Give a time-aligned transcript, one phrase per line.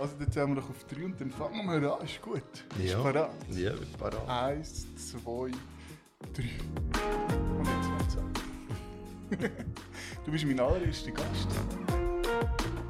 [0.00, 2.42] Also jetzt haben wir noch auf drei und dann fangen wir an, ist gut.
[2.78, 3.02] Ist Ja.
[3.02, 3.30] parat?
[3.50, 4.28] Ja, bin parat.
[4.28, 5.50] Eins, zwei,
[6.32, 6.50] drei.
[7.56, 8.32] Und jetzt geht's an.
[10.24, 11.48] Du bist mein allererster Gast.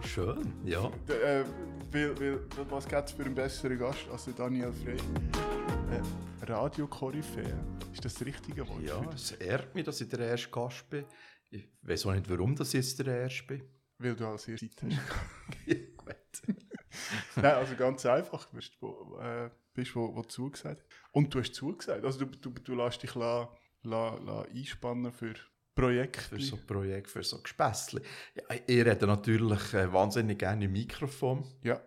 [0.05, 0.91] Schön, ja.
[1.09, 1.45] D äh,
[1.93, 4.97] weil, weil, was gibt es für einen besseren Gast als Daniel Frey?
[4.97, 7.55] Äh, Radio-Koryphäe.
[7.93, 8.83] Ist das das richtige Wort?
[8.83, 9.31] Ja, das?
[9.31, 11.05] es ehrt mich, dass ich der erste Gast bin.
[11.51, 13.63] Ich weiß auch nicht, warum ich jetzt der erste bin.
[13.99, 15.67] Weil du als erste Zeit hast.
[15.97, 16.68] Gut.
[17.37, 18.47] Nein, also ganz einfach.
[18.47, 22.05] Du bist, wo, äh, bist wo, wo zugesagt Und du hast zugesagt.
[22.05, 23.49] Also du, du, du lässt dich la,
[23.83, 25.35] la, la einspannen für
[25.75, 26.21] Projekte.
[26.21, 28.03] Für so Projekt, für so Gespässli.
[28.35, 31.45] Ja, ich rede natürlich äh, wahnsinnig gerne im Mikrofon.
[31.63, 31.81] Ja.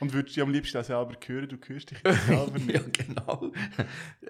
[0.00, 1.48] Und würdest du dich am liebsten auch selber hören?
[1.48, 3.06] Du hörst dich selber ja, nicht.
[3.06, 3.52] genau.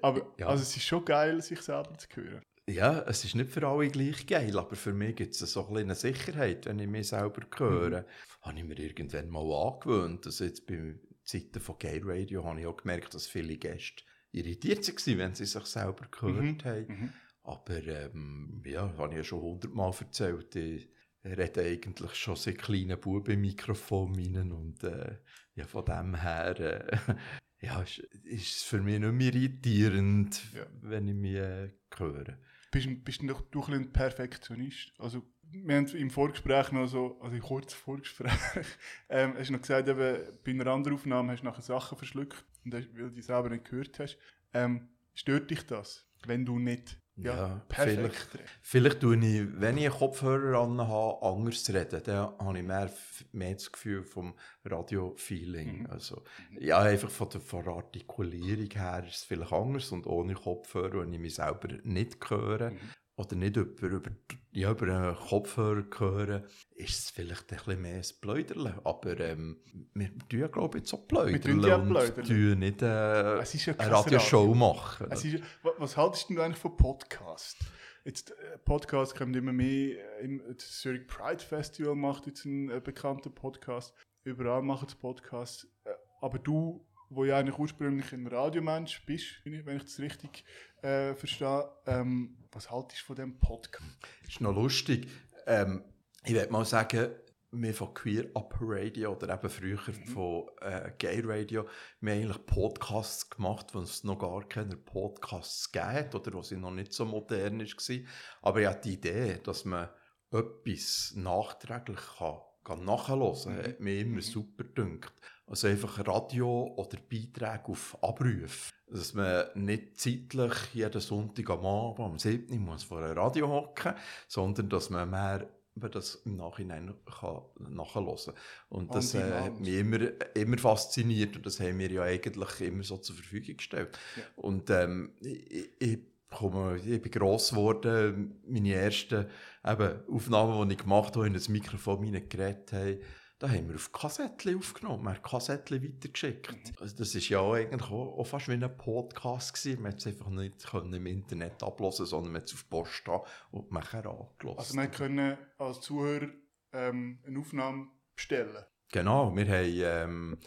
[0.02, 0.48] Aber Ja.
[0.48, 2.42] also es ist schon geil, sich selber zu hören.
[2.66, 5.76] Ja, es ist nicht für alle gleich geil, aber für mich gibt es so ein
[5.76, 8.06] eine Sicherheit, wenn ich mich selber höre.
[8.40, 10.24] Habe ich mir irgendwann mal angewöhnt.
[10.26, 14.86] Also jetzt bei Zeiten von Gay Radio habe ich auch gemerkt, dass viele Gäste irritiert
[14.88, 16.64] waren, wenn sie sich selber gehört Mhm.
[16.64, 16.86] haben.
[16.88, 17.12] Mhm.
[17.42, 20.56] Aber ähm, ja, habe ich ja schon hundertmal erzählt.
[20.56, 20.88] Ich
[21.22, 25.18] rede eigentlich schon seit kleinen Bub im Mikrofon rein und äh,
[25.54, 26.96] ja, von dem her äh,
[27.60, 30.66] ja, ist, ist es für mich nicht mehr irritierend, Ja.
[30.80, 32.38] wenn ich mich äh, höre.
[32.74, 34.92] Bist, bist du doch du ein, ein Perfektionist?
[34.98, 35.22] Also,
[35.52, 38.32] wir haben im Vorgespräch noch so, also im kurzen Vorgespräch,
[39.08, 42.44] ähm, hast du noch gesagt, eben, bei einer anderen Aufnahme hast du nachher Sachen verschluckt,
[42.64, 44.18] und hast, weil du die selber nicht gehört hast.
[44.52, 48.58] Ähm, stört dich das, wenn du nicht ja, Ja, perfekt redest?
[48.62, 52.02] Vielleicht tue ich, wenn ich einen Kopfhörer an habe, anders reden.
[52.04, 52.90] Dann habe ich mehr,
[53.32, 54.34] mehr das Gefühl vom
[54.64, 55.80] Radio-Feeling.
[55.80, 55.86] Mhm.
[55.90, 56.24] Also,
[56.58, 59.92] ja, einfach von der, von der Artikulierung her ist es vielleicht anders.
[59.92, 62.94] Und ohne Kopfhörer, wenn ich mich selber nicht höre Mhm.
[63.16, 64.10] Oder nicht über, über,
[64.52, 66.42] ja, über einen Kopfhörer höre,
[66.74, 68.80] ist es vielleicht ein bisschen mehr ein Pläuderle.
[68.84, 69.58] Aber ähm,
[69.94, 71.40] wir tun ja, glaube ich, jetzt auch Pläuderle.
[71.40, 74.54] tun ja und tun nicht äh, Es ist ja eine Radioshow Radio.
[74.54, 75.06] machen.
[75.10, 77.58] Es ist, wa- was haltest du eigentlich von Podcast?
[78.04, 80.18] Jetzt, äh, Podcast kommt immer mehr.
[80.20, 83.94] äh, Im das Zurich Pride Festival macht jetzt einen äh, bekannten Podcast.
[84.24, 85.66] Überall machen sie Podcasts.
[85.84, 90.44] Äh, aber du, wo ja eigentlich ursprünglich ein Radiomensch bist, wenn ich, das richtig
[90.82, 93.84] äh, verstehe, ähm, was haltest du von dem Podcast?
[94.26, 95.08] ist noch lustig.
[95.46, 95.84] Ähm,
[96.24, 97.10] ich würde mal sagen,
[97.52, 99.78] wir von Queer Up Radio oder eben früher
[100.12, 101.68] von äh, Gay Radio,
[102.00, 106.56] wir haben eigentlich Podcasts gemacht, wo es noch gar keine Podcasts gab oder wo sie
[106.56, 107.96] noch nicht so modern war.
[108.42, 109.88] Aber hatte die Idee, dass man
[110.32, 113.62] etwas nachträglich kann nachhören kann, Mhm.
[113.62, 115.12] hat mir immer super gedünkt.
[115.46, 118.70] Also einfach Radio oder Beiträge auf Abruf.
[118.86, 122.52] Dass man nicht zeitlich jeden Sonntag am Abend, am 7.
[122.52, 123.94] Uhr muss vor einem Radio hocken,
[124.28, 128.34] sondern dass man mehr über das im Nachhinein kann nachhören kann.
[128.68, 129.98] Und das äh, hat mich immer,
[130.34, 133.98] immer fasziniert und das haben wir ja eigentlich immer so zur Verfügung gestellt.
[134.16, 134.22] Ja.
[134.36, 135.98] Und ähm, ich, ich,
[136.34, 139.26] komme, ich bin gross geworden, meine ersten
[139.64, 143.00] eben, Aufnahmen, die ich gemacht habe, in das Mikrofon geredet habe,
[143.38, 146.72] da haben wir auf Kassettchen aufgenommen, wir haben Kassettchen weitergeschickt.
[146.80, 149.82] Also das ist ja auch eigentlich auch, auch fast wie ein Podcast gewesen.
[149.82, 153.72] Man es einfach nicht können im Internet ablassen, sondern man es auf Post da und
[153.72, 154.58] nachher angelassen.
[154.58, 156.28] Also, wir können als Zuhörer
[156.72, 158.64] ähm, eine Aufnahme bestellen.
[158.90, 160.38] Genau, wir haben ähm,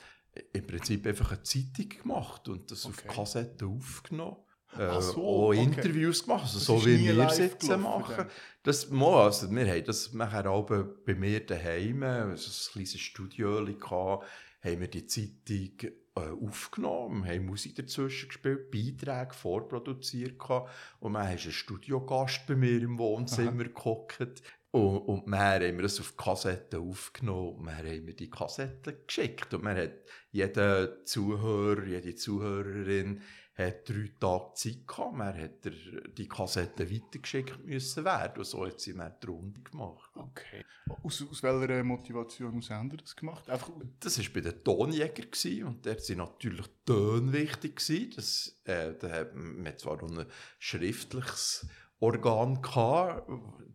[0.54, 3.10] im Prinzip einfach eine Zeitung gemacht und das Okay.
[3.10, 4.38] auf Kassette aufgenommen.
[4.78, 5.64] Äh, so, auch okay.
[5.64, 8.16] Interviews gemacht, also Das so wie wir es jetzt machen.
[8.18, 8.30] dann?
[8.64, 13.64] Das, mal, also wir haben das nachher auch bei mir daheim, also ein kleines Studio
[13.66, 14.26] gehabt,
[14.62, 20.70] haben wir die Zeitung äh, aufgenommen, haben Musik dazwischen gespielt, Beiträge vorproduziert gehabt,
[21.00, 25.86] und dann hast einen Studiogast bei mir im Wohnzimmer gehockt und, und dann haben wir
[25.86, 29.94] es auf Kassetten aufgenommen und dann haben wir die Kassetten geschickt und man hat
[30.32, 33.22] jeder Zuhörer, jede Zuhörerin
[33.58, 35.72] hat drei Tage Zeit gehabt, man hat
[36.18, 40.12] die Kassetten weitergeschickt müssen werden und so hat sie dann die Runde gemacht.
[40.16, 40.64] Okay.
[41.04, 43.50] Aus, aus welcher Motivation aus haben Sie das gemacht?
[43.50, 47.78] Einfach, Das war bei den Tonjägern und dort sind natürlich Töne wichtig.
[47.78, 48.14] Gewesen.
[48.16, 50.26] Das, äh, da hat man zwar auch ein
[50.60, 51.68] schriftliches
[52.00, 53.30] Organ gehabt,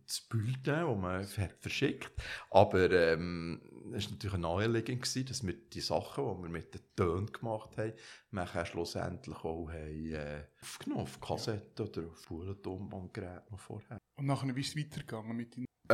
[0.05, 2.11] das Bulletin, das man hat verschickt
[2.49, 3.61] aber ähm,
[3.93, 7.77] es war natürlich naheliegend, gewesen, dass wir die Sachen, die wir mit den Tönen gemacht
[7.77, 7.93] haben,
[8.31, 13.99] nachher schlussendlich auch haben, äh, aufgenommen auf Kassette oder auf Spulentonbandgerät noch vorher.
[14.17, 15.67] und nachher wie ist es weitergegangen mit Ihnen?
[15.89, 15.93] Äh,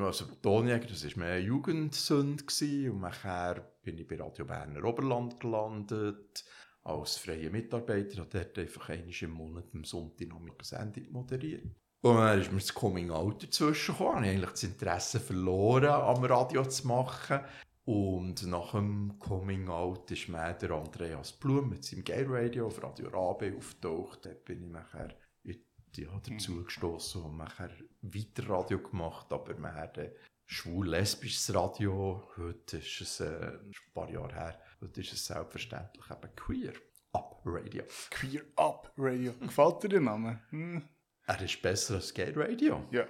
[0.00, 2.90] also Tonjäger, das war mehr Jugendsünde gewesen.
[2.92, 6.44] und nachher bin ich bei Radio Berner Oberland gelandet
[6.88, 11.64] als freier Mitarbeiter, habe dort einfach einmal im Monat am Sonntag noch mit Sendung moderiert.
[12.00, 15.88] Und dann ist mir das Coming Out dazwischen gekommen, habe ich eigentlich das Interesse verloren,
[15.88, 17.40] am Radio zu machen.
[17.84, 22.82] Und nach dem Coming Out ist mir der Andreas Blum mit seinem Gay Radio auf
[22.82, 24.26] Radio Rabe auftaucht.
[24.26, 26.64] Dort bin ich nachher ja, dazu mhm.
[26.64, 27.70] gestoßen und nachher
[28.02, 29.98] weiter Radio gemacht, aber hat
[30.46, 32.22] schwul-lesbisches Radio.
[32.36, 34.60] Heute ist es äh, ein paar Jahre her.
[34.80, 36.72] Heute ist es selbstverständlich eben Queer
[37.12, 37.82] Up Radio.
[38.10, 39.32] Queer Up Radio.
[39.40, 40.40] Gefällt dir der Name?
[40.50, 40.88] Hm.
[41.26, 42.86] Er ist besser als Gay Radio.
[42.92, 43.08] Ja.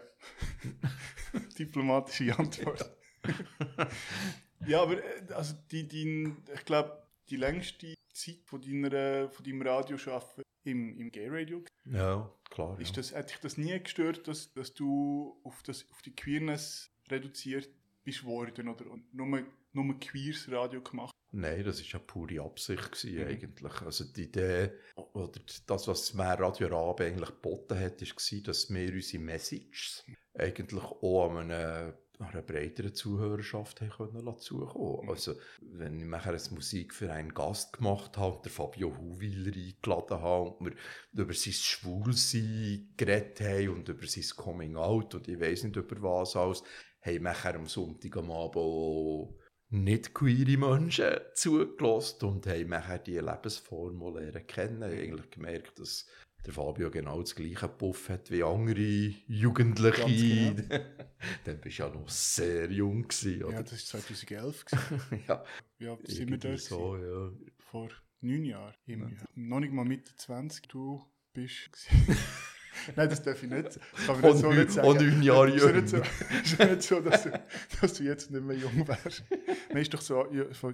[1.58, 2.90] Diplomatische Antwort.
[4.66, 9.60] ja, aber äh, also die, die, ich glaube, die längste Zeit von, deiner, von deinem
[9.60, 11.62] Radioschaffen im, im Gay Radio.
[11.84, 12.80] Ja, klar.
[12.80, 16.90] Ist das, hat dich das nie gestört, dass, dass du auf, das, auf die Queerness
[17.10, 17.68] reduziert
[18.04, 19.44] bist worden oder nur,
[19.74, 21.12] nur queers Radio gemacht?
[21.30, 23.28] Nein, das war ja pure Absicht gewesen, mhm.
[23.28, 23.80] eigentlich.
[23.82, 24.70] Also die Idee,
[25.12, 30.04] oder das, was mir Radio Rabe eigentlich geboten hat, war, dass wir unsere Messages
[30.34, 35.04] eigentlich auch an einem einer breiteren Zuhörerschaft können zukommen.
[35.04, 35.10] Mhm.
[35.10, 40.20] Also, wenn ich nachher eine Musik für einen Gast gemacht habe, der Fabio Huwiler eingeladen
[40.20, 40.74] habe und
[41.12, 45.76] wir über sein Schwulsein geredet haben und über sein Coming Out und ich weiß nicht
[45.76, 46.62] über was alles,
[47.00, 49.37] haben wir nachher am Sonntag am Abend auch
[49.70, 54.82] nicht queere Menschen zugelassen und haben nachher diese Lebensform lernen kennen.
[54.82, 56.06] Ich habe eigentlich gemerkt, dass
[56.46, 60.04] der Fabio genau das gleiche Puff hat wie andere Jugendliche.
[60.04, 60.84] Genau.
[61.44, 63.02] Dann bist du ja noch sehr jung.
[63.02, 63.54] Gewesen, oder?
[63.56, 64.64] Ja, das war 2011.
[65.28, 65.44] ja.
[65.78, 66.60] Ja, sind wir dort?
[66.60, 67.32] So, ja.
[67.58, 68.74] Vor neun Jahren.
[68.86, 69.24] Im, ja.
[69.34, 70.68] Noch nicht mal Mitte 20.
[70.68, 71.04] Du
[71.34, 71.88] bist.
[72.96, 73.78] Nein, das darf ich nicht.
[74.06, 74.88] Kann ich nicht so nicht sagen.
[74.88, 75.74] Und neun Jahre jung.
[75.74, 77.42] Es ist nicht so, dass du,
[77.80, 79.24] dass du jetzt nicht mehr jung wärst.
[79.70, 80.26] Man ist doch so,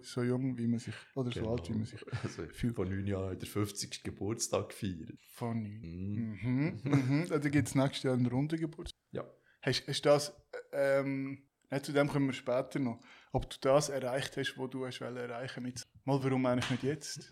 [0.03, 1.53] so jung, wie man sich, oder so genau.
[1.53, 2.75] alt, wie man sich also, fühlt.
[2.75, 4.03] Von neun Jahren der 50.
[4.03, 5.19] Geburtstag gefeiert.
[5.33, 6.39] Von neun.
[6.43, 6.81] Mhm.
[6.83, 6.91] Mhm.
[6.91, 7.27] Mhm.
[7.31, 8.99] Also gibt es nächstes Jahr einen runden Geburtstag.
[9.13, 9.25] Ja.
[9.63, 10.35] Hast, du das,
[10.73, 11.43] ähm,
[11.83, 13.01] zu dem kommen wir später noch,
[13.33, 17.31] ob du das erreicht hast, was du hast erreichen mit Mal, warum eigentlich nicht jetzt?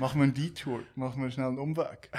[0.00, 2.10] machen wir einen Detour, machen wir schnell einen Umweg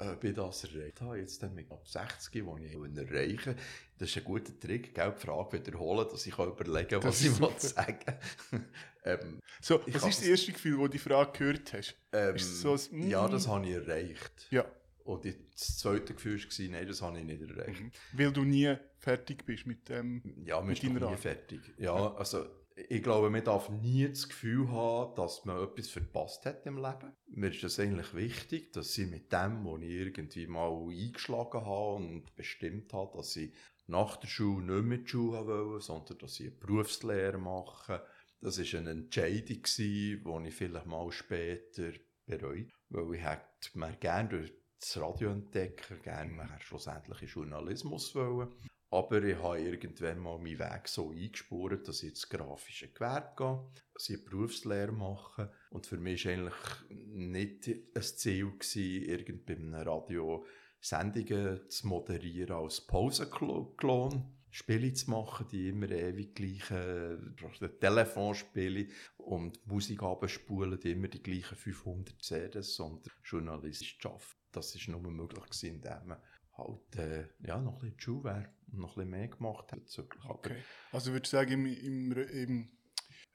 [0.00, 3.54] ob ich das erreicht habe, jetzt dann mit ab 60, wo ich erreichen
[4.00, 5.12] das ist ein guter Trick, gell?
[5.14, 8.14] die Frage wiederholen, dass ich überlegen kann, was ich will sagen
[9.04, 11.96] ähm, So, was ist das erste Gefühl, wo du die Frage gehört hast?
[12.12, 14.46] Ähm, so ein, mm, ja, das habe ich erreicht.
[14.50, 14.64] Ja.
[15.04, 17.80] Und das zweite Gefühl war, nein, das habe ich nicht erreicht.
[17.80, 17.90] Mhm.
[18.12, 21.60] Weil du nie fertig bist mit dem Ja, mit deiner nie fertig.
[21.76, 22.46] Ja, also
[22.76, 27.12] ich glaube, man darf nie das Gefühl haben, dass man etwas verpasst hat im Leben.
[27.26, 31.94] Mir ist es eigentlich wichtig, dass ich mit dem, was ich irgendwie mal eingeschlagen habe
[31.96, 33.52] und bestimmt habe, dass ich
[33.86, 38.04] nach der Schule nicht mehr die Schule wollte, sondern dass ich eine Berufslehre mache.
[38.40, 41.92] Das war eine Entscheidung, die ich vielleicht mal später
[42.24, 48.54] bereut, weil ich hätte mir gerne durch das Radio entdecken, gerne schlussendlich in Journalismus wollen.
[48.92, 53.82] Aber ich habe irgendwann mal meinen Weg so eingespurt, dass ich ins grafische Gewerbe gehe,
[53.94, 55.52] dass ich eine Berufslehre mache.
[55.70, 56.54] Und für mich war eigentlich
[56.88, 60.44] nicht ein Ziel, gewesen, irgend bei einem Radio
[60.80, 64.24] Sendungen zu moderieren als Pausenklon.
[64.52, 67.36] Spiele zu machen, die immer ewig gleichen
[67.78, 68.88] Telefonspiele
[69.18, 74.24] und Musik abspulen, die immer die gleichen 500 CDs, sondern journalistisch arbeiten.
[74.50, 76.18] Das war nur möglich, indem man
[76.60, 79.80] halt äh, ja, noch ein bisschen wäre und noch ein bisschen mehr gemacht hat.
[80.28, 80.56] Okay.
[80.92, 82.68] Also würdest du sagen, im, im, im,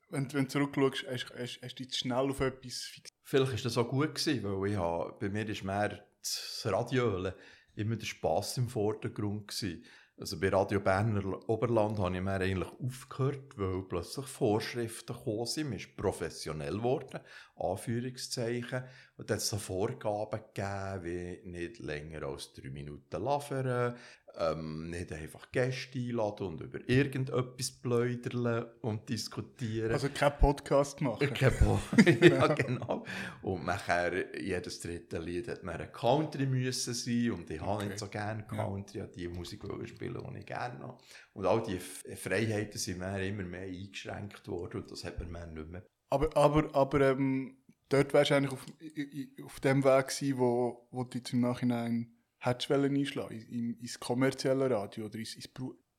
[0.09, 3.13] wenn, wenn du zurückschaust, hast, hast, hast du dich schnell auf etwas fixiert?
[3.23, 7.31] Vielleicht war das auch gut, gewesen, weil ich habe, bei mir ist mehr das Radio
[7.75, 9.83] immer der Spass im Vordergrund gewesen.
[10.17, 15.69] Also bei Radio Berner Oberland habe ich mir eigentlich aufgehört, weil plötzlich Vorschriften gekommen sind.
[15.69, 17.19] Man ist professionell geworden,
[17.57, 18.85] Anführungszeichen.
[19.17, 23.95] Und es so Vorgaben gegeben, wie nicht länger als drei Minuten lavern,
[24.37, 29.91] ähm, nicht einfach Gäste einladen und über irgendetwas pläudern und diskutieren.
[29.91, 31.33] Also kein Podcast machen.
[31.33, 31.79] Kein po
[32.21, 33.05] ja, genau.
[33.41, 37.69] Und nachher, jedes dritte Lied hat man ein Country müssen sein und ich okay.
[37.69, 39.07] habe nicht so gerne Country, ja.
[39.07, 40.97] die Musik spielen, die ich gerne habe.
[41.33, 45.47] Und all diese Freiheiten sind mir immer mehr eingeschränkt worden und das hat man mir
[45.47, 45.85] nicht mehr.
[46.09, 47.57] Aber, aber, aber ähm,
[47.89, 48.65] dort wärst du eigentlich auf,
[49.45, 52.14] auf dem Weg gewesen, wo, wo du im Nachhinein
[52.45, 55.49] hättest du einschlagen in, ins kommerzielle Radio oder ins, ins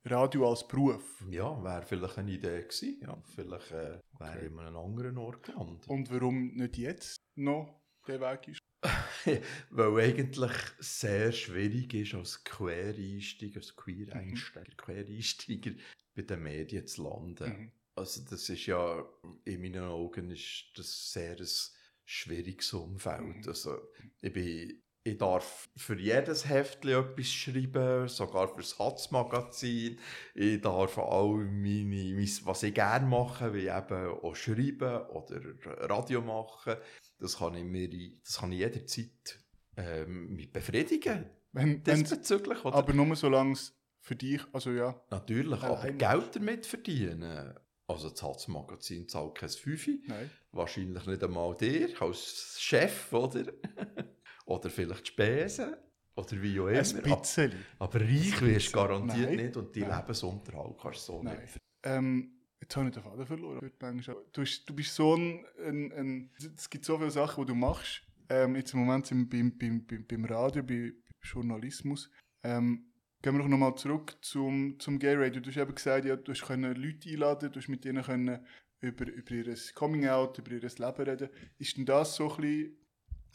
[0.05, 1.25] Radio als Beruf?
[1.31, 2.99] Ja, wäre vielleicht eine Idee gewesen.
[3.03, 4.47] Ja, vielleicht äh, wäre okay.
[4.47, 5.88] in einem anderen Ort gelandet.
[5.88, 8.61] Und warum nicht jetzt noch der Weg ist?
[9.71, 14.76] Weil eigentlich sehr schwierig ist, als Quereinsteiger, als Queer-Einsteiger, mhm.
[14.76, 15.73] Quereinsteiger
[16.15, 17.49] bei den Medien zu landen.
[17.49, 17.73] Mhm.
[17.97, 19.05] Also das ist ja,
[19.45, 21.49] in meinen Augen ist das sehr ein
[22.05, 23.38] schwieriges Umfeld.
[23.38, 23.43] Mhm.
[23.49, 23.79] Also
[24.21, 29.99] ich bin ich darf für jedes Heftchen etwas schreiben, sogar für das Hatz-Magazin.
[30.35, 35.41] Ich darf all meine, mein, was ich gerne mache, wie eben auch schreiben oder
[35.89, 36.75] Radio machen.
[37.21, 37.89] Das kann ich mir,
[38.25, 39.39] das kann ich jederzeit
[39.77, 41.31] ähm, mich befriedigen.
[41.53, 42.75] Wenn, Diesbezüglich, oder?
[42.75, 45.01] aber nur solange es für dich, also ja.
[45.11, 47.55] Natürlich, aber Geld damit verdienen.
[47.87, 49.99] Also das Hatz-Magazin zahlt kein Fünfe.
[50.07, 50.31] Nein.
[50.51, 53.45] Wahrscheinlich nicht einmal dir als Chef, oder?
[54.47, 55.75] oder vielleicht Spesen.
[56.15, 56.79] Oder wie auch immer.
[56.79, 57.53] Ein bisschen.
[57.79, 59.37] Aber reich wirst du garantiert Nein.
[59.37, 60.00] nicht und die Nein.
[60.00, 61.38] Lebensunterhalt kannst du so Nein.
[61.43, 61.59] nicht.
[61.83, 63.71] Ähm, jetzt habe ich den Faden verloren.
[64.33, 66.31] Du, hast- du bist so ein, ein, ein...
[66.57, 68.03] Es gibt so viele Sachen, die du machst.
[68.31, 72.11] Ähm, jetzt im Moment sind wir beim, beim, beim, beim Radio, bei, beim Journalismus.
[72.43, 72.87] Ähm,
[73.21, 75.41] gehen wir doch nochmal zurück zum, zum Gay Radio.
[75.43, 78.45] Du hast eben gesagt, ja, du können Leute einladen, du hast mit ihnen können
[78.81, 81.29] über, über ihr Coming-out, über ihr Leben reden.
[81.59, 82.76] Ist denn das so ein bisschen,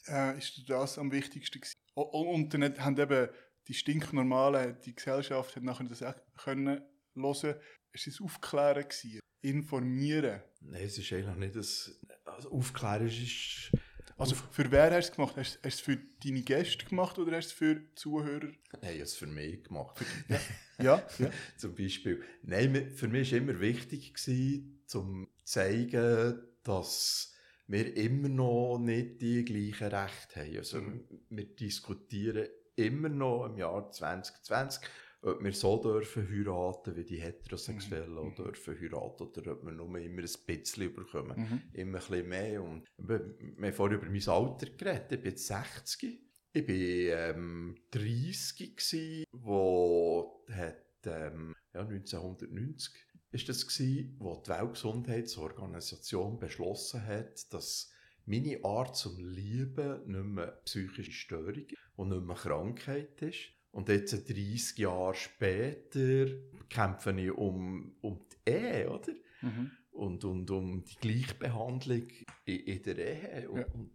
[0.08, 1.76] äh, ist das am wichtigsten gewesen?
[1.94, 3.30] Und dann haben eben
[3.68, 6.82] die stinknormalen, die Gesellschaft hat nachher das auch können
[7.14, 7.56] hören.
[7.94, 10.42] Es war Aufklären, gewesen, informieren.
[10.62, 12.00] Nein, es ist eigentlich nicht das...
[12.26, 13.72] Also Aufklären ist...
[14.18, 15.36] Also für wer hast du es gemacht?
[15.36, 18.52] Hast, hast du es für deine Gäste gemacht oder hast du es für Zuhörer?
[18.82, 20.00] Nein, ich habe es für mich gemacht.
[20.28, 20.40] Ja,
[20.80, 21.08] ja.
[21.58, 22.24] Zum Beispiel.
[22.44, 27.31] Nein, für mich war immer wichtig, gewesen, zum zu zeigen, dass
[27.72, 30.58] wir immer noch nicht die gleichen Rechte haben.
[30.58, 31.04] Also, Mhm.
[31.30, 34.84] wir diskutieren immer noch im Jahr 2020,
[35.24, 39.98] ob wir so dürfen heiraten, wie die Heterosexuellen auch dürfen heiraten, oder ob wir nur
[40.00, 41.38] immer ein bisschen bekommen.
[41.38, 41.62] Mhm.
[41.74, 42.64] Immer ein bisschen mehr.
[42.64, 45.12] Und wir wir haben vorhin über mein Alter geredet.
[45.12, 46.20] Ich bin jetzt 60.
[46.54, 52.94] Ich war ähm, 30, gewesen, wo hat, ähm, ja, 1990
[53.32, 57.92] ist das gewesen, wo die Weltgesundheitsorganisation beschlossen hat, dass
[58.26, 63.50] meine Art zum Lieben nicht mehr psychische Störung und nicht mehr Krankheit ist.
[63.72, 66.28] Und jetzt 30 Jahre später
[66.70, 69.14] kämpfe ich um, um die Ehe, oder?
[69.42, 69.72] Mhm.
[69.92, 72.08] und, und um die Gleichbehandlung
[72.46, 73.50] in, in der Ehe.
[73.50, 73.66] Und, Ja.
[73.74, 73.92] und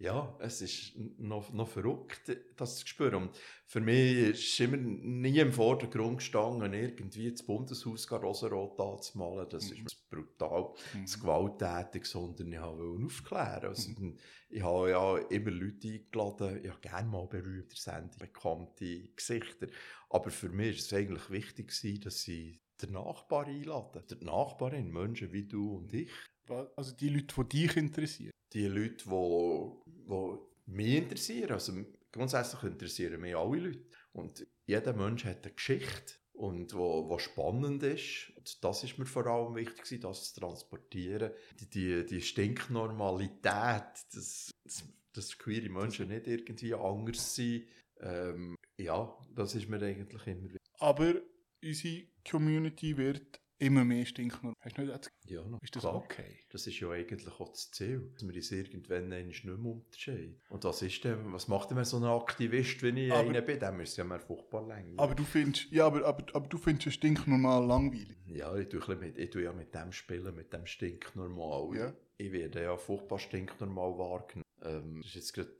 [0.00, 3.14] ja, es ist noch, noch verrückt, das zu spüren.
[3.24, 3.30] Und
[3.66, 9.48] für mich ist immer nie im Vordergrund gestanden, irgendwie das Bundeshaus gar rosarot anzumalen.
[9.50, 9.86] Das Mhm.
[9.86, 11.02] ist brutal, Mhm.
[11.02, 13.64] das gewalttätig, sondern ich wollte aufklären.
[13.64, 13.90] Also,
[14.50, 19.66] Ich habe ja immer Leute eingeladen, ich habe gerne mal berühmte Sendungen, bekannte Gesichter.
[20.10, 24.02] Aber für mich ist es eigentlich wichtig, gewesen, dass sie den Nachbar einladen.
[24.08, 26.10] Die Nachbarin, Menschen wie du und ich.
[26.76, 28.30] Also die Leute, die dich interessieren.
[28.52, 31.52] Die Leute, die, die mich interessieren.
[31.52, 31.72] Also
[32.12, 33.84] grundsätzlich interessieren mich alle Leute.
[34.12, 38.32] Und jeder Mensch hat eine Geschichte, und wo, wo spannend ist.
[38.36, 41.32] Und das ist mir vor allem wichtig, das zu transportieren.
[41.58, 43.42] Die, die, die Stinknormalität,
[44.14, 44.54] dass,
[45.12, 47.64] dass queere Menschen nicht irgendwie anders sind.
[48.00, 50.60] Ähm, ja, das ist mir eigentlich immer wichtig.
[50.78, 51.14] Aber
[51.62, 54.54] unsere Community wird immer mehr stinknormal.
[54.60, 55.96] Hast du nicht das Ja, na, Ist das klar.
[55.96, 56.38] okay?
[56.50, 60.40] Das ist ja eigentlich auch das Ziel, dass wir uns irgendwann nicht mehr unterscheiden.
[60.48, 63.58] Und was ist denn, was macht denn so ein Aktivist, wenn ich Aber- einer bin?
[63.60, 64.94] Dann müsste ja mir furchtbar lang.
[64.96, 68.16] Aber du findest, ja, aber, aber, aber du findest es stinknormal langweilig.
[68.26, 71.76] Ja, ich tue, mit, ich tue ja mit dem spielen, mit dem Stinknormal.
[71.76, 71.92] Ja.
[72.16, 74.44] Ich werde ja furchtbar stinknormal wahrgenommen.
[74.62, 75.50] Ähm, das ist jetzt gerade,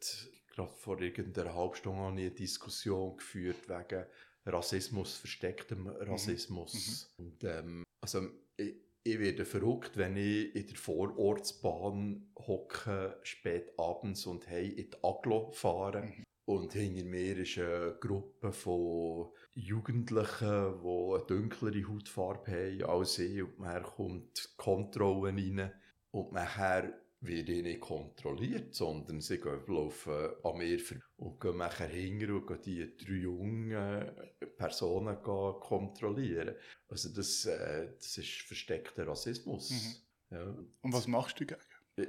[0.55, 4.05] gerade vor irgendeiner halben Stunde habe ich eine Diskussion geführt wegen
[4.45, 7.14] Rassismus, verstecktem Rassismus.
[7.19, 7.85] Und, ähm,
[8.15, 14.69] also, ich, ich werde verrückt, wenn ich in der Vorortsbahn hocke, spät abends und hey
[14.69, 16.03] in die Aglo fahre.
[16.03, 16.25] Mhm.
[16.47, 23.43] Und hinter mir ist eine Gruppe von Jugendlichen, die eine dunklere Hautfarbe haben als ich.
[23.43, 25.73] Und nachher kommt die Kontrolle rein.
[26.11, 31.88] Und nachher werde ich nicht kontrolliert, sondern sie gehen, laufen mir vor- und gehen nachher
[31.88, 34.10] hinter und gehen die drei jungen
[34.56, 36.54] Personen kontrollieren.
[36.88, 40.04] Also das, äh, das ist versteckter Rassismus.
[40.30, 40.44] Ja.
[40.82, 41.64] Und was machst du dagegen?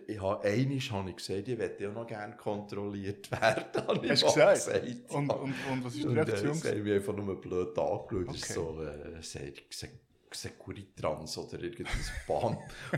[0.07, 3.65] Ich, habe einmal habe ich gesagt, ich möchte auch noch gerne kontrolliert werden.
[3.87, 5.11] habe ich Hast mal gesagt?
[5.11, 6.53] Und, und, und was ist die und, äh, Reaktion?
[6.53, 8.29] sie haben mich einfach nur blöd angeschaut.
[8.29, 8.53] Okay.
[8.53, 9.89] so äh, sehr Se-
[10.36, 11.95] Securitrans oder irgendein
[12.27, 12.57] Bahn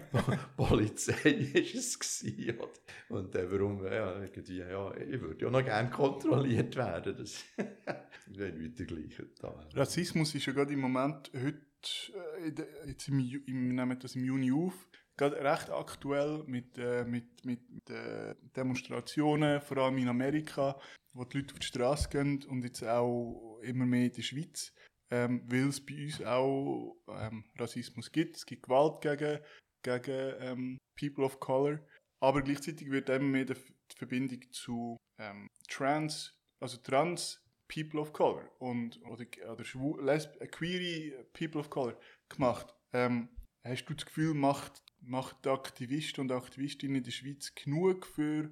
[0.58, 2.60] Polizei ist es gewesen.
[3.10, 7.16] Und äh, warum, ja, irgendwie, ja, ich würde ja noch gerne kontrolliert werden.
[8.28, 9.28] Das wäre nicht der gleiche.
[9.74, 11.60] Rassismus ist ja gerade im Moment, heute,
[12.46, 17.46] äh, jetzt im, im, nehmen das im Juni auf, gerade recht aktuell mit, äh, mit,
[17.46, 20.80] mit äh, Demonstrationen, vor allem in Amerika,
[21.14, 24.74] wo die Leute auf die Straße gehen und jetzt auch immer mehr in der Schweiz,
[25.12, 28.38] ähm, weil es bei uns auch ähm, Rassismus gibt.
[28.38, 29.40] Es gibt Gewalt gegen,
[29.84, 31.80] gegen ähm, People of Color,
[32.22, 33.56] aber gleichzeitig wird immer mehr die
[33.96, 41.24] Verbindung zu ähm, Trans, also Trans People of Color und, oder, oder schwul, lesb, äh,
[41.34, 41.98] People of Color
[42.30, 42.74] gemacht.
[42.94, 43.30] Ähm,
[43.64, 48.50] hast du das Gefühl, macht, macht Aktivisten und Aktivistinnen in der Schweiz genug für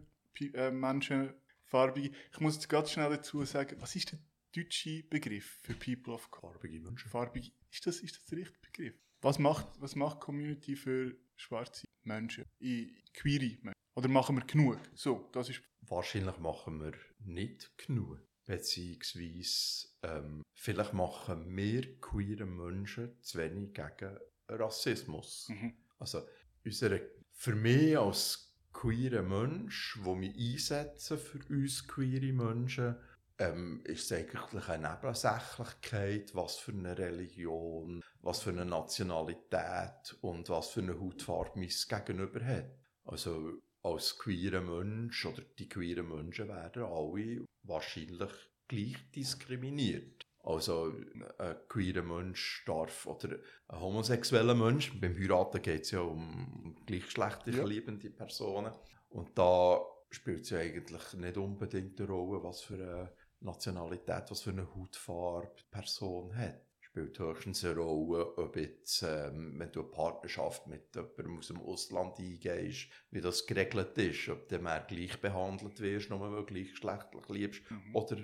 [0.54, 1.34] äh, Menschen
[1.66, 2.12] farbige?
[2.32, 4.20] Ich muss jetzt ganz schnell dazu sagen, was ist der
[4.56, 6.54] deutsche Begriff für People of Color?
[6.54, 7.10] Farbige Menschen.
[7.10, 8.96] Farbige, ist das, ist das der richtige Begriff?
[9.22, 13.74] Was macht, was macht Community für schwarze Menschen, in queere Menschen?
[13.96, 14.80] Oder machen wir genug?
[14.94, 15.62] So, das ist...
[15.82, 18.20] Wahrscheinlich machen wir nicht genug.
[18.46, 25.48] Beziehungsweise, ähm, vielleicht machen wir queere Menschen zu wenig gegen Rassismus.
[25.50, 25.74] Mhm.
[26.00, 26.28] Also,
[26.64, 32.96] unsere, für mich als queere Mensch, wo mich einsetzen für uns queere Menschen,
[33.40, 40.50] ähm, ist es eigentlich eine Nebensächlichkeit, was für eine Religion, was für eine Nationalität und
[40.50, 42.72] was für eine Hautfarbe mein Gegenüber hat.
[43.06, 48.32] Also als queerer Mensch oder die queeren Menschen werden alle wahrscheinlich
[48.68, 50.26] gleich diskriminiert.
[50.44, 50.94] Also
[51.38, 57.56] ein queerer Mensch darf, oder ein homosexueller Mensch, beim Heiraten geht es ja um gleichgeschlechtlich
[57.58, 57.66] Ja.
[57.66, 58.74] liebende Personen.
[59.10, 59.82] Und da
[60.12, 64.74] spielt es ja eigentlich nicht unbedingt eine Rolle, was für eine Nationalität, was für eine
[64.76, 66.62] Hautfarbe die Person hat.
[66.82, 71.62] Spielt höchstens eine Rolle, ob jetzt, ähm, wenn du eine Partnerschaft mit jemandem aus dem
[71.62, 76.46] Ausland eingehst, wie das geregelt ist, ob du mehr gleich behandelt wirst, nur weil du
[76.46, 77.96] gleichgeschlechtlich liebst, Mhm.
[77.96, 78.18] oder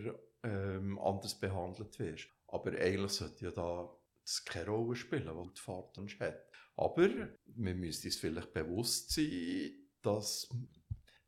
[0.43, 2.27] ähm, anders behandelt wirst.
[2.47, 3.89] Aber eigentlich sollte ja da
[4.23, 6.43] das keine Rolle spielen, was die Fahrt uns hat.
[6.75, 10.49] Aber wir müssen uns vielleicht bewusst sein, dass,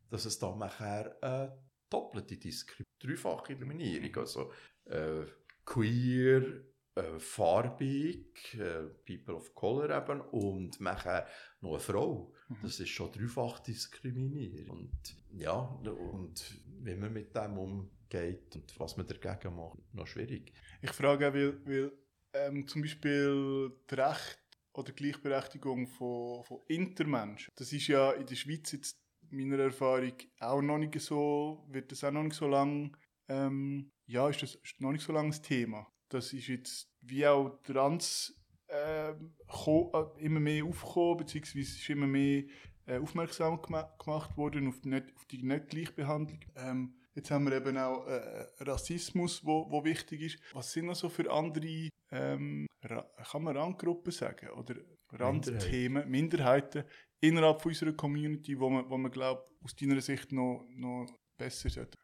[0.10, 1.58] dass es da nachher eine
[1.90, 4.52] doppelte Diskriminierung, dreifache Diskriminierung, also
[4.86, 5.26] äh,
[5.66, 6.64] queer,
[6.98, 11.28] äh, farbig, äh, people of color eben und nachher
[11.62, 12.34] noch eine Frau.
[12.50, 12.58] Mhm.
[12.64, 14.70] Das ist schon dreifach diskriminiert.
[14.70, 20.54] Und ja, und wie man mit dem umgeht und was man dagegen macht, noch schwierig.
[20.82, 21.92] Ich frage auch, weil, weil
[22.34, 24.40] ähm, zum Beispiel das Recht
[24.74, 29.00] oder Gleichberechtigung von, von Intermenschen, das ist ja in der Schweiz jetzt
[29.32, 32.96] meiner Erfahrung auch noch nicht so, wird das auch noch nicht so lang,
[33.28, 35.88] ähm, ja, ist das ist noch nicht so lange das Thema.
[36.10, 38.34] Das ist jetzt wie auch Trans
[38.70, 42.44] ähm, äh, immer mehr aufgekommen, beziehungsweise ist immer mehr
[42.86, 46.40] äh, aufmerksam gema gemacht worden auf die, nicht, auf die Nicht-Gleichbehandlung.
[46.56, 50.40] Ähm, jetzt haben wir eben auch äh, Rassismus, wo, wo wichtig ist.
[50.54, 54.76] Was sind noch so für andere, ähm, kann man Randgruppen sagen, oder
[55.12, 56.84] Randthemen, Minderheiten
[57.20, 61.70] innerhalb von unserer Community, wo man, wo man glaubt, aus deiner Sicht noch, noch besser
[61.70, 61.98] sollte?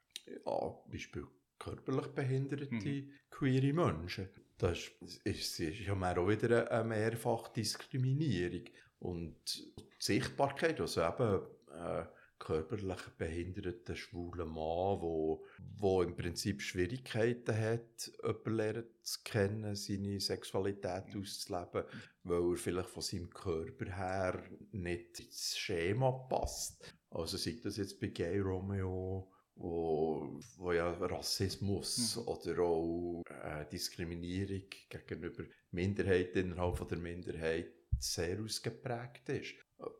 [0.45, 1.27] Ja, Beispiel
[1.59, 3.11] körperlich behinderte Mhm.
[3.29, 4.29] queere Menschen.
[4.57, 8.65] Das ist, ist, ist ja mehr auch wieder eine Mehrfachdiskriminierung.
[8.99, 9.35] Und
[9.77, 12.05] die Sichtbarkeit, also eben äh,
[12.43, 15.45] körperlich behinderter schwuler Mann, wo,
[15.77, 21.85] wo im Prinzip Schwierigkeiten hat, jemanden lernen zu kennen, seine Sexualität auszuleben,
[22.23, 26.93] weil er vielleicht von seinem Körper her nicht ins Schema passt.
[27.09, 32.27] Also sei das jetzt bei Gay Romeo, wo, wo ja Rassismus Mhm.
[32.27, 39.55] oder auch äh, Diskriminierung gegenüber Minderheiten innerhalb von der Minderheit sehr ausgeprägt ist.